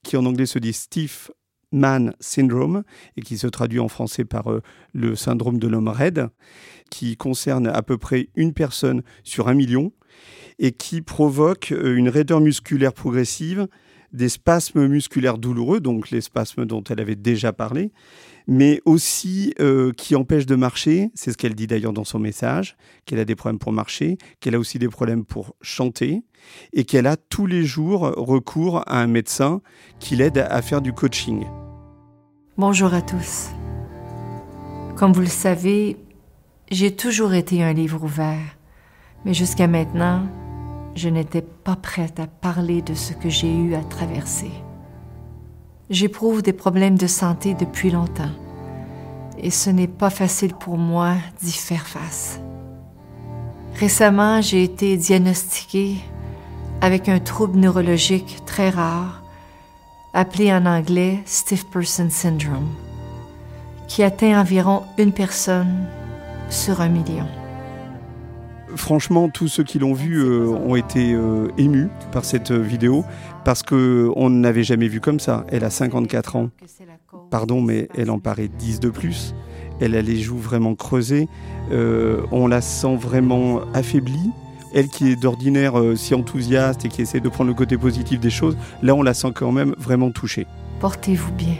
qui 0.02 0.16
en 0.16 0.26
anglais 0.26 0.46
se 0.46 0.58
dit 0.58 0.72
Steve 0.72 1.30
Man 1.70 2.14
Syndrome, 2.20 2.82
et 3.16 3.22
qui 3.22 3.38
se 3.38 3.46
traduit 3.46 3.80
en 3.80 3.88
français 3.88 4.24
par 4.24 4.50
euh, 4.50 4.60
le 4.92 5.16
syndrome 5.16 5.58
de 5.58 5.66
l'homme 5.68 5.88
raide, 5.88 6.28
qui 6.90 7.16
concerne 7.16 7.66
à 7.66 7.82
peu 7.82 7.96
près 7.96 8.28
une 8.36 8.52
personne 8.52 9.02
sur 9.24 9.48
un 9.48 9.54
million, 9.54 9.92
et 10.58 10.72
qui 10.72 11.00
provoque 11.00 11.72
euh, 11.72 11.96
une 11.96 12.10
raideur 12.10 12.40
musculaire 12.40 12.92
progressive, 12.92 13.68
des 14.12 14.28
spasmes 14.28 14.86
musculaires 14.86 15.38
douloureux, 15.38 15.80
donc 15.80 16.10
les 16.10 16.20
spasmes 16.20 16.66
dont 16.66 16.84
elle 16.84 17.00
avait 17.00 17.16
déjà 17.16 17.54
parlé, 17.54 17.90
mais 18.46 18.80
aussi 18.84 19.54
euh, 19.60 19.92
qui 19.92 20.14
empêche 20.16 20.46
de 20.46 20.56
marcher, 20.56 21.10
c'est 21.14 21.32
ce 21.32 21.36
qu'elle 21.36 21.54
dit 21.54 21.66
d'ailleurs 21.66 21.92
dans 21.92 22.04
son 22.04 22.18
message, 22.18 22.76
qu'elle 23.06 23.18
a 23.18 23.24
des 23.24 23.36
problèmes 23.36 23.58
pour 23.58 23.72
marcher, 23.72 24.18
qu'elle 24.40 24.54
a 24.54 24.58
aussi 24.58 24.78
des 24.78 24.88
problèmes 24.88 25.24
pour 25.24 25.54
chanter, 25.60 26.22
et 26.72 26.84
qu'elle 26.84 27.06
a 27.06 27.16
tous 27.16 27.46
les 27.46 27.64
jours 27.64 28.00
recours 28.00 28.82
à 28.86 29.00
un 29.00 29.06
médecin 29.06 29.60
qui 30.00 30.16
l'aide 30.16 30.38
à 30.38 30.62
faire 30.62 30.82
du 30.82 30.92
coaching. 30.92 31.44
Bonjour 32.58 32.92
à 32.92 33.02
tous. 33.02 33.48
Comme 34.96 35.12
vous 35.12 35.20
le 35.20 35.26
savez, 35.26 35.96
j'ai 36.70 36.94
toujours 36.94 37.34
été 37.34 37.62
un 37.62 37.72
livre 37.72 38.02
ouvert, 38.02 38.56
mais 39.24 39.34
jusqu'à 39.34 39.66
maintenant, 39.66 40.26
je 40.94 41.08
n'étais 41.08 41.42
pas 41.42 41.76
prête 41.76 42.20
à 42.20 42.26
parler 42.26 42.82
de 42.82 42.94
ce 42.94 43.12
que 43.12 43.28
j'ai 43.28 43.52
eu 43.52 43.74
à 43.74 43.82
traverser. 43.82 44.50
J'éprouve 45.92 46.40
des 46.40 46.54
problèmes 46.54 46.96
de 46.96 47.06
santé 47.06 47.52
depuis 47.52 47.90
longtemps, 47.90 48.30
et 49.36 49.50
ce 49.50 49.68
n'est 49.68 49.86
pas 49.86 50.08
facile 50.08 50.54
pour 50.54 50.78
moi 50.78 51.16
d'y 51.42 51.52
faire 51.52 51.86
face. 51.86 52.40
Récemment, 53.74 54.40
j'ai 54.40 54.64
été 54.64 54.96
diagnostiquée 54.96 55.96
avec 56.80 57.10
un 57.10 57.18
trouble 57.18 57.58
neurologique 57.58 58.38
très 58.46 58.70
rare 58.70 59.22
appelé 60.14 60.50
en 60.50 60.64
anglais 60.64 61.18
Stiff 61.26 61.66
Person 61.68 62.08
Syndrome, 62.08 62.72
qui 63.86 64.02
atteint 64.02 64.40
environ 64.40 64.84
une 64.96 65.12
personne 65.12 65.86
sur 66.48 66.80
un 66.80 66.88
million. 66.88 67.28
Franchement, 68.76 69.28
tous 69.28 69.48
ceux 69.48 69.64
qui 69.64 69.78
l'ont 69.78 69.92
vu 69.92 70.22
euh, 70.22 70.46
ont 70.46 70.76
été 70.76 71.12
euh, 71.12 71.48
émus 71.58 71.88
par 72.10 72.24
cette 72.24 72.50
euh, 72.50 72.60
vidéo 72.60 73.04
parce 73.44 73.62
qu'on 73.62 74.30
ne 74.30 74.42
l'avait 74.42 74.62
jamais 74.62 74.88
vu 74.88 75.00
comme 75.00 75.20
ça. 75.20 75.44
Elle 75.48 75.64
a 75.64 75.70
54 75.70 76.36
ans. 76.36 76.50
Pardon, 77.30 77.60
mais 77.60 77.88
elle 77.96 78.10
en 78.10 78.18
paraît 78.18 78.48
10 78.48 78.80
de 78.80 78.90
plus. 78.90 79.34
Elle 79.80 79.94
a 79.94 80.02
les 80.02 80.18
joues 80.18 80.38
vraiment 80.38 80.74
creusées. 80.74 81.28
on 81.70 82.46
la 82.46 82.60
sent 82.60 82.96
vraiment 82.96 83.62
affaiblie 83.74 84.30
elle 84.74 84.88
qui 84.88 85.10
est 85.10 85.16
d'ordinaire 85.16 85.74
si 85.96 86.14
enthousiaste 86.14 86.86
et 86.86 86.88
qui 86.88 87.02
essaie 87.02 87.20
de 87.20 87.28
prendre 87.28 87.48
le 87.48 87.54
côté 87.54 87.76
positif 87.76 88.18
des 88.20 88.30
choses, 88.30 88.56
là 88.82 88.94
on 88.94 89.02
la 89.02 89.12
sent 89.12 89.32
quand 89.34 89.52
même 89.52 89.74
vraiment 89.76 90.10
touchée. 90.10 90.46
Portez-vous 90.80 91.32
bien. 91.32 91.56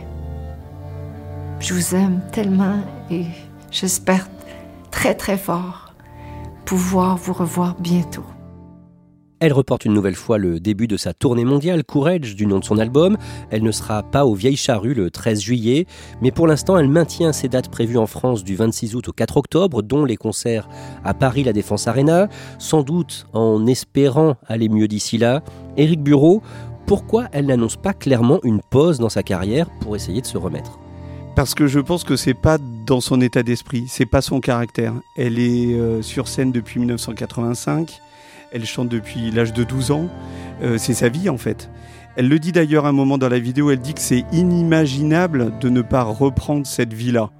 Je 1.61 1.75
vous 1.75 1.95
aime 1.95 2.23
tellement 2.33 2.81
et 3.11 3.27
j'espère 3.71 4.29
très 4.91 5.15
très 5.15 5.37
fort 5.37 5.92
pouvoir 6.65 7.17
vous 7.17 7.33
revoir 7.33 7.75
bientôt. 7.81 8.25
Elle 9.43 9.53
reporte 9.53 9.85
une 9.85 9.93
nouvelle 9.93 10.15
fois 10.15 10.39
le 10.39 10.61
début 10.61 10.87
de 10.87 10.97
sa 10.97 11.15
tournée 11.15 11.45
mondiale, 11.45 11.83
Courage, 11.83 12.37
du 12.37 12.47
nom 12.47 12.61
de 12.61 12.65
son 12.65 12.79
album. 12.79 13.17
Elle 13.51 13.65
ne 13.65 13.73
sera 13.73 14.05
pas 14.05 14.25
aux 14.25 14.35
Vieilles 14.35 14.55
Charrues 14.55 14.95
le 14.95 15.11
13 15.11 15.41
juillet, 15.41 15.87
mais 16.21 16.31
pour 16.31 16.47
l'instant, 16.47 16.79
elle 16.79 16.87
maintient 16.87 17.33
ses 17.33 17.49
dates 17.49 17.69
prévues 17.69 17.99
en 17.99 18.07
France 18.07 18.45
du 18.45 18.55
26 18.55 18.95
août 18.95 19.09
au 19.09 19.13
4 19.13 19.37
octobre, 19.39 19.83
dont 19.83 20.05
les 20.05 20.17
concerts 20.17 20.69
à 21.03 21.13
Paris, 21.13 21.43
la 21.43 21.53
Défense 21.53 21.89
Arena, 21.89 22.29
sans 22.61 22.85
doute 22.85 23.27
en 23.33 23.67
espérant 23.67 24.37
aller 24.47 24.69
mieux 24.69 24.87
d'ici 24.87 25.19
là. 25.19 25.43
Éric 25.77 26.05
Bureau, 26.05 26.41
pourquoi 26.87 27.27
elle 27.33 27.47
n'annonce 27.47 27.75
pas 27.75 27.95
clairement 27.95 28.39
une 28.45 28.61
pause 28.61 29.01
dans 29.01 29.09
sa 29.09 29.25
carrière 29.25 29.69
pour 29.81 29.97
essayer 29.97 30.21
de 30.21 30.27
se 30.27 30.39
remettre? 30.39 30.79
Parce 31.35 31.55
que 31.55 31.67
je 31.67 31.81
pense 31.81 32.05
que 32.05 32.17
c'est 32.17 32.35
pas 32.35 32.59
dans 32.59 33.01
son 33.01 33.21
état 33.21 33.43
d'esprit, 33.43 33.87
c'est 33.89 34.07
pas 34.07 34.21
son 34.21 34.41
caractère. 34.41 34.95
Elle 35.17 35.39
est 35.39 35.75
euh, 35.75 36.03
sur 36.03 36.29
scène 36.29 36.53
depuis 36.53 36.79
1985. 36.81 38.01
Elle 38.53 38.67
chante 38.67 38.89
depuis 38.89 39.31
l'âge 39.31 39.53
de 39.53 39.65
12 39.65 39.93
ans. 39.93 40.09
Euh, 40.63 40.77
c'est 40.79 40.95
sa 40.95 41.09
vie 41.09 41.29
en 41.29 41.39
fait. 41.39 41.71
Elle 42.17 42.29
le 42.29 42.39
dit 42.39 42.53
d'ailleurs 42.53 42.85
un 42.85 42.93
moment 42.93 43.17
dans 43.17 43.31
la 43.31 43.39
vidéo, 43.39 43.71
elle 43.71 43.81
dit 43.81 43.95
que 43.95 44.01
c'est 44.01 44.25
inimaginable 44.33 45.59
de 45.59 45.71
ne 45.71 45.81
pas 45.81 46.03
reprendre 46.03 46.67
cette 46.67 46.93
vie-là, 46.93 47.31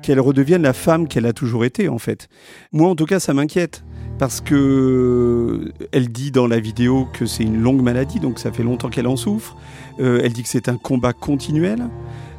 qu'elle 0.00 0.20
redevienne 0.20 0.62
la 0.62 0.72
femme 0.72 1.06
qu'elle 1.06 1.26
a 1.26 1.34
toujours 1.34 1.66
été 1.66 1.88
en 1.88 1.98
fait. 1.98 2.28
Moi 2.72 2.88
en 2.88 2.96
tout 2.96 3.04
cas 3.04 3.20
ça 3.20 3.34
m'inquiète 3.34 3.84
parce 4.18 4.40
que 4.40 5.72
elle 5.92 6.08
dit 6.08 6.30
dans 6.30 6.46
la 6.46 6.60
vidéo 6.60 7.06
que 7.12 7.26
c'est 7.26 7.42
une 7.42 7.60
longue 7.60 7.82
maladie, 7.82 8.20
donc 8.20 8.38
ça 8.38 8.52
fait 8.52 8.62
longtemps 8.62 8.88
qu'elle 8.88 9.06
en 9.06 9.16
souffre. 9.16 9.56
Euh, 10.00 10.20
elle 10.22 10.32
dit 10.32 10.42
que 10.42 10.48
c'est 10.48 10.68
un 10.68 10.76
combat 10.76 11.12
continuel. 11.12 11.88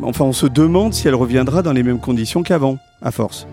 Enfin 0.02 0.26
on 0.26 0.34
se 0.34 0.46
demande 0.46 0.94
si 0.94 1.08
elle 1.08 1.16
reviendra 1.16 1.62
dans 1.62 1.74
les 1.74 1.84
mêmes 1.84 2.00
conditions 2.00 2.44
qu'avant, 2.44 2.78
à 3.02 3.12
force. 3.12 3.48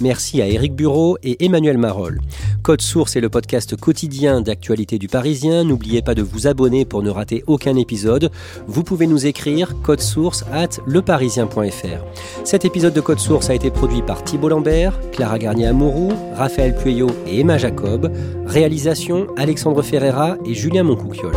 Merci 0.00 0.42
à 0.42 0.46
Éric 0.46 0.74
Bureau 0.74 1.16
et 1.22 1.44
Emmanuel 1.44 1.78
Marolles. 1.78 2.20
Code 2.62 2.82
Source 2.82 3.16
est 3.16 3.20
le 3.20 3.28
podcast 3.28 3.76
quotidien 3.76 4.40
d'actualité 4.40 4.98
du 4.98 5.08
Parisien. 5.08 5.64
N'oubliez 5.64 6.02
pas 6.02 6.14
de 6.14 6.22
vous 6.22 6.46
abonner 6.46 6.84
pour 6.84 7.02
ne 7.02 7.10
rater 7.10 7.44
aucun 7.46 7.76
épisode. 7.76 8.30
Vous 8.66 8.82
pouvez 8.82 9.06
nous 9.06 9.26
écrire 9.26 9.74
code 9.82 10.00
source 10.00 10.44
at 10.52 10.80
leparisien.fr. 10.86 12.44
Cet 12.44 12.64
épisode 12.64 12.94
de 12.94 13.00
Code 13.00 13.20
Source 13.20 13.50
a 13.50 13.54
été 13.54 13.70
produit 13.70 14.02
par 14.02 14.24
Thibault 14.24 14.48
Lambert, 14.48 14.98
Clara 15.12 15.38
Garnier-Amouroux, 15.38 16.12
Raphaël 16.34 16.74
Pueyo 16.74 17.08
et 17.26 17.40
Emma 17.40 17.58
Jacob. 17.58 18.12
Réalisation 18.46 19.28
Alexandre 19.36 19.82
Ferreira 19.82 20.36
et 20.44 20.54
Julien 20.54 20.82
Moncouquiole. 20.82 21.36